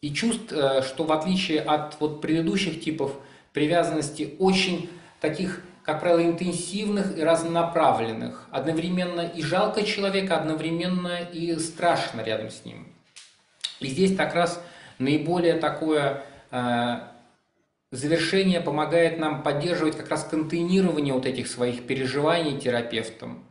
[0.00, 3.16] И чувств, э, что в отличие от вот предыдущих типов
[3.52, 4.88] привязанности, очень
[5.20, 8.46] таких как правило, интенсивных и разнонаправленных.
[8.50, 12.92] Одновременно и жалко человека, одновременно и страшно рядом с ним.
[13.80, 14.62] И здесь как раз
[14.98, 16.98] наиболее такое э,
[17.90, 23.42] завершение помогает нам поддерживать как раз контейнирование вот этих своих переживаний терапевтом.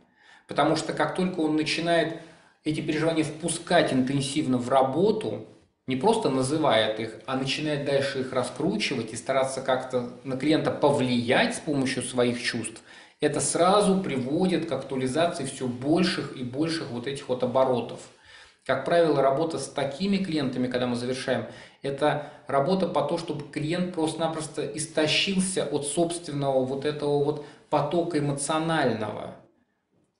[0.46, 2.20] Потому что как только он начинает
[2.62, 5.44] эти переживания впускать интенсивно в работу,
[5.88, 11.56] не просто называет их, а начинает дальше их раскручивать и стараться как-то на клиента повлиять
[11.56, 12.82] с помощью своих чувств,
[13.20, 18.00] это сразу приводит к актуализации все больших и больших вот этих вот оборотов.
[18.66, 21.46] Как правило, работа с такими клиентами, когда мы завершаем,
[21.80, 29.36] это работа по то, чтобы клиент просто-напросто истощился от собственного вот этого вот потока эмоционального.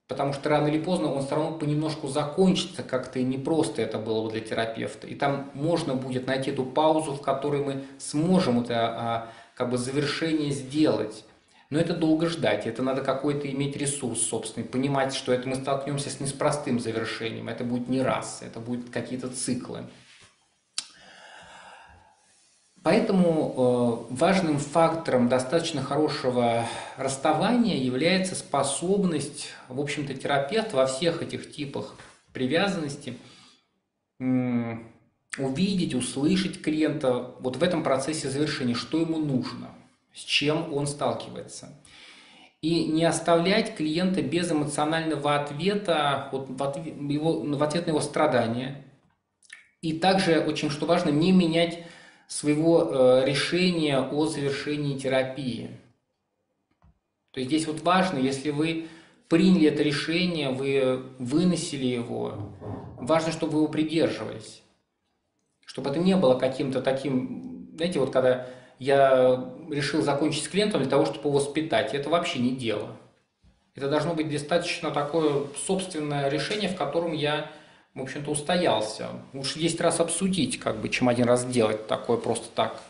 [0.09, 4.25] Потому что рано или поздно он все равно понемножку закончится, как-то и непросто это было
[4.25, 5.05] бы для терапевта.
[5.05, 9.77] И там можно будет найти эту паузу, в которой мы сможем это а, как бы
[9.77, 11.23] завершение сделать.
[11.69, 16.09] Но это долго ждать, это надо какой-то иметь ресурс собственный, понимать, что это мы столкнемся
[16.09, 19.83] с неспростым завершением, это будет не раз, это будут какие-то циклы.
[22.89, 26.65] Поэтому э, важным фактором достаточно хорошего
[26.97, 31.93] расставания является способность, в общем-то, терапевта во всех этих типах
[32.33, 33.15] привязанности
[34.17, 39.69] увидеть, услышать клиента вот в этом процессе завершения, что ему нужно,
[40.15, 41.79] с чем он сталкивается.
[42.63, 48.01] И не оставлять клиента без эмоционального ответа вот, в, ответ, его, в ответ на его
[48.01, 48.83] страдания.
[49.81, 51.83] И также, очень что важно, не менять
[52.29, 55.71] своего э, решения о завершении терапии.
[57.31, 58.87] То есть здесь вот важно, если вы
[59.27, 62.53] приняли это решение, вы выносили его,
[62.97, 64.61] важно, чтобы вы его придерживались.
[65.65, 68.47] Чтобы это не было каким-то таким, знаете, вот когда
[68.77, 72.95] я решил закончить с клиентом для того, чтобы его воспитать, это вообще не дело.
[73.73, 77.51] Это должно быть достаточно такое собственное решение, в котором я
[77.99, 79.09] в общем-то, устоялся.
[79.33, 82.81] Уж есть раз обсудить, как бы, чем один раз делать такое просто так,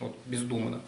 [0.00, 0.80] вот, бездумно.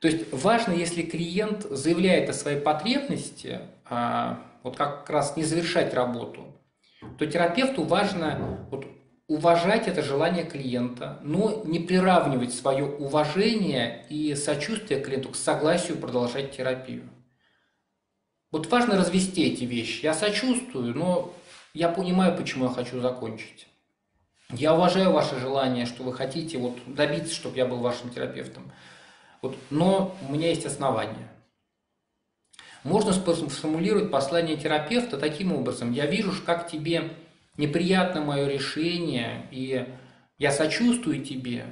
[0.00, 5.92] То есть важно, если клиент заявляет о своей потребности, а, вот как раз не завершать
[5.92, 6.46] работу,
[7.18, 8.86] то терапевту важно вот,
[9.26, 16.56] уважать это желание клиента, но не приравнивать свое уважение и сочувствие клиенту к согласию продолжать
[16.56, 17.08] терапию.
[18.50, 20.04] Вот важно развести эти вещи.
[20.04, 21.34] Я сочувствую, но
[21.78, 23.68] я понимаю, почему я хочу закончить.
[24.50, 28.72] Я уважаю ваше желание, что вы хотите вот добиться, чтобы я был вашим терапевтом.
[29.42, 31.28] Вот, но у меня есть основания.
[32.82, 35.92] Можно сформулировать послание терапевта таким образом.
[35.92, 37.12] Я вижу, как тебе
[37.56, 39.86] неприятно мое решение, и
[40.36, 41.66] я сочувствую тебе.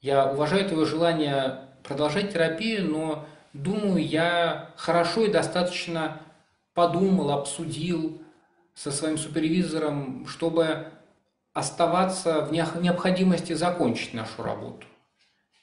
[0.00, 6.20] Я уважаю твое желание продолжать терапию, но думаю, я хорошо и достаточно
[6.74, 8.22] подумал, обсудил
[8.76, 10.92] со своим супервизором, чтобы
[11.54, 14.86] оставаться в необходимости закончить нашу работу.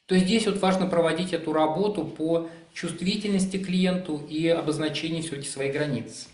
[0.08, 5.72] То есть здесь вот важно проводить эту работу по чувствительности клиенту и обозначению все-таки своей
[5.72, 6.28] границы.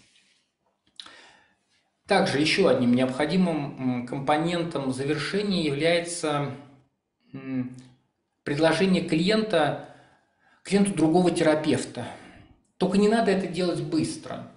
[2.07, 6.55] Также еще одним необходимым компонентом завершения является
[8.43, 9.93] предложение клиента,
[10.63, 12.07] клиенту другого терапевта.
[12.77, 14.49] Только не надо это делать быстро.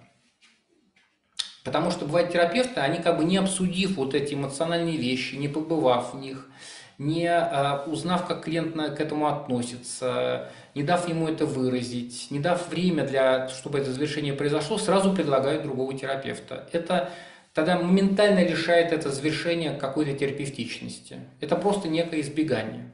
[1.63, 6.13] Потому что бывают терапевты, они как бы не обсудив вот эти эмоциональные вещи, не побывав
[6.13, 6.49] в них,
[6.97, 12.69] не а, узнав, как клиент к этому относится, не дав ему это выразить, не дав
[12.69, 16.67] время, для, чтобы это завершение произошло, сразу предлагают другого терапевта.
[16.73, 17.09] Это
[17.53, 21.19] тогда моментально лишает это завершение какой-то терапевтичности.
[21.39, 22.91] Это просто некое избегание.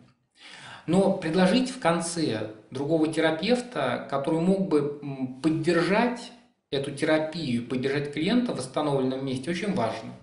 [0.85, 4.99] Но предложить в конце другого терапевта, который мог бы
[5.41, 6.31] поддержать
[6.71, 10.13] эту терапию, поддержать клиента в восстановленном месте, очень важно.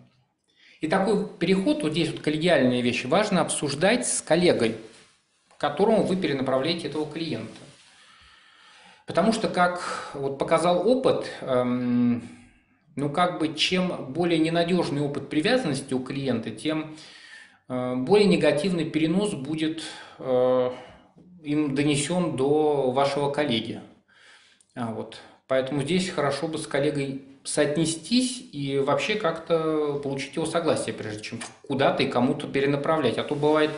[0.80, 4.76] И такой переход, вот здесь вот коллегиальные вещи, важно обсуждать с коллегой,
[5.58, 7.60] которому вы перенаправляете этого клиента.
[9.06, 12.22] Потому что, как вот показал опыт, эм,
[12.96, 16.96] ну как бы чем более ненадежный опыт привязанности у клиента, тем
[17.68, 19.84] э, более негативный перенос будет
[20.18, 20.70] э,
[21.42, 23.80] им донесен до вашего коллеги.
[24.74, 25.20] А вот.
[25.48, 31.40] Поэтому здесь хорошо бы с коллегой соотнестись и вообще как-то получить его согласие, прежде чем
[31.66, 33.18] куда-то и кому-то перенаправлять.
[33.18, 33.70] А то бывает,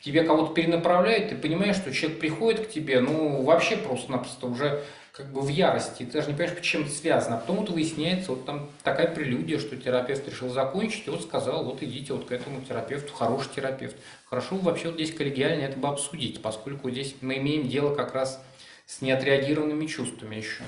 [0.00, 4.82] тебе кого-то перенаправляют, ты понимаешь, что человек приходит к тебе, ну, вообще просто-напросто уже
[5.12, 7.36] как бы в ярости, ты даже не понимаешь, чем это связано.
[7.36, 11.64] А потом вот выясняется, вот там такая прелюдия, что терапевт решил закончить, и вот сказал,
[11.64, 13.96] вот идите вот к этому терапевту, хороший терапевт.
[14.26, 18.42] Хорошо вообще вот здесь коллегиально это бы обсудить, поскольку здесь мы имеем дело как раз
[18.84, 20.62] с неотреагированными чувствами еще.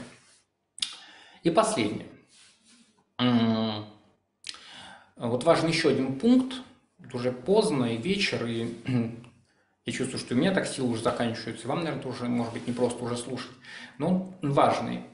[1.48, 2.06] И последнее.
[5.16, 6.56] Вот важен еще один пункт.
[7.14, 8.76] Уже поздно и вечер, и
[9.86, 11.66] я чувствую, что у меня так силы уже заканчиваются.
[11.66, 13.50] Вам, наверное, тоже, может быть, не просто уже слушать.
[13.96, 15.04] Но он важный.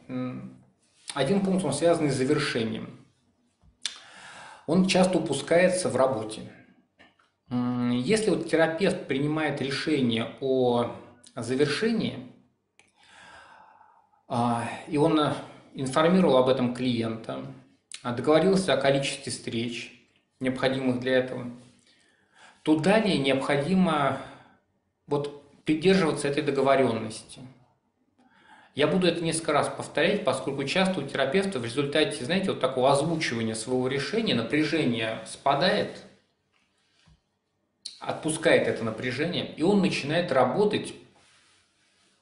[1.14, 2.98] Один пункт, он связан с завершением.
[4.66, 6.50] Он часто упускается в работе.
[7.48, 10.96] Если вот терапевт принимает решение о
[11.36, 12.28] завершении,
[14.26, 15.20] а, и он
[15.74, 17.44] информировал об этом клиента,
[18.02, 19.92] договорился о количестве встреч,
[20.40, 21.50] необходимых для этого,
[22.62, 24.20] то далее необходимо
[25.06, 27.40] вот придерживаться этой договоренности.
[28.74, 32.90] Я буду это несколько раз повторять, поскольку часто у терапевта в результате, знаете, вот такого
[32.90, 36.02] озвучивания своего решения напряжение спадает,
[38.00, 40.94] отпускает это напряжение, и он начинает работать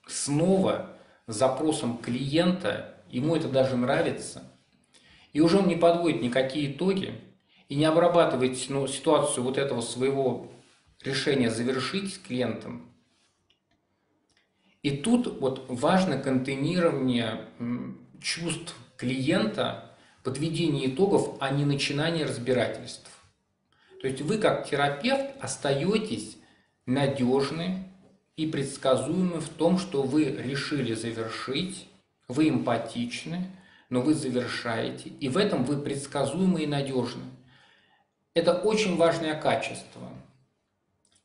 [0.06, 0.90] снова
[1.26, 4.42] с запросом клиента ему это даже нравится,
[5.32, 7.14] и уже он не подводит никакие итоги
[7.68, 10.50] и не обрабатывает ну, ситуацию вот этого своего
[11.02, 12.88] решения завершить с клиентом.
[14.82, 17.46] И тут вот важно контейнирование
[18.20, 23.10] чувств клиента, подведение итогов, а не начинание разбирательств.
[24.00, 26.36] То есть вы как терапевт остаетесь
[26.86, 27.88] надежны
[28.36, 31.88] и предсказуемы в том, что вы решили завершить
[32.32, 33.46] вы эмпатичны,
[33.90, 37.24] но вы завершаете, и в этом вы предсказуемы и надежны.
[38.34, 40.08] Это очень важное качество.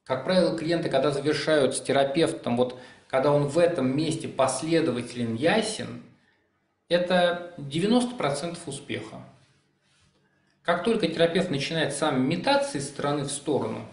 [0.03, 6.03] Как правило, клиенты, когда завершают с терапевтом, вот когда он в этом месте последователен, ясен,
[6.89, 9.17] это 90% успеха.
[10.63, 13.85] Как только терапевт начинает сам метаться из стороны в сторону,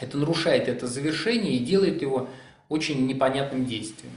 [0.00, 2.28] это нарушает это завершение и делает его
[2.70, 4.12] очень непонятным действием.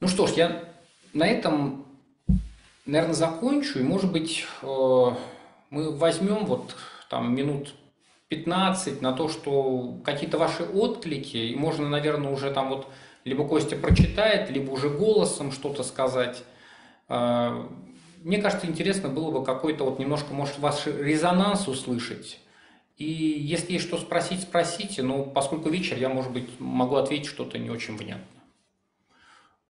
[0.00, 0.64] Ну что ж, я
[1.12, 1.84] на этом,
[2.86, 3.80] наверное, закончу.
[3.80, 5.10] И, может быть, э,
[5.68, 6.74] мы возьмем вот
[7.10, 7.74] там минут
[8.28, 12.86] 15 на то, что какие-то ваши отклики, и можно, наверное, уже там вот
[13.26, 16.44] либо Костя прочитает, либо уже голосом что-то сказать.
[17.10, 17.62] Э,
[18.22, 22.40] мне кажется, интересно было бы какой-то вот немножко, может, ваш резонанс услышать.
[22.96, 27.58] И если есть что спросить, спросите, но поскольку вечер, я, может быть, могу ответить что-то
[27.58, 28.39] не очень внятно.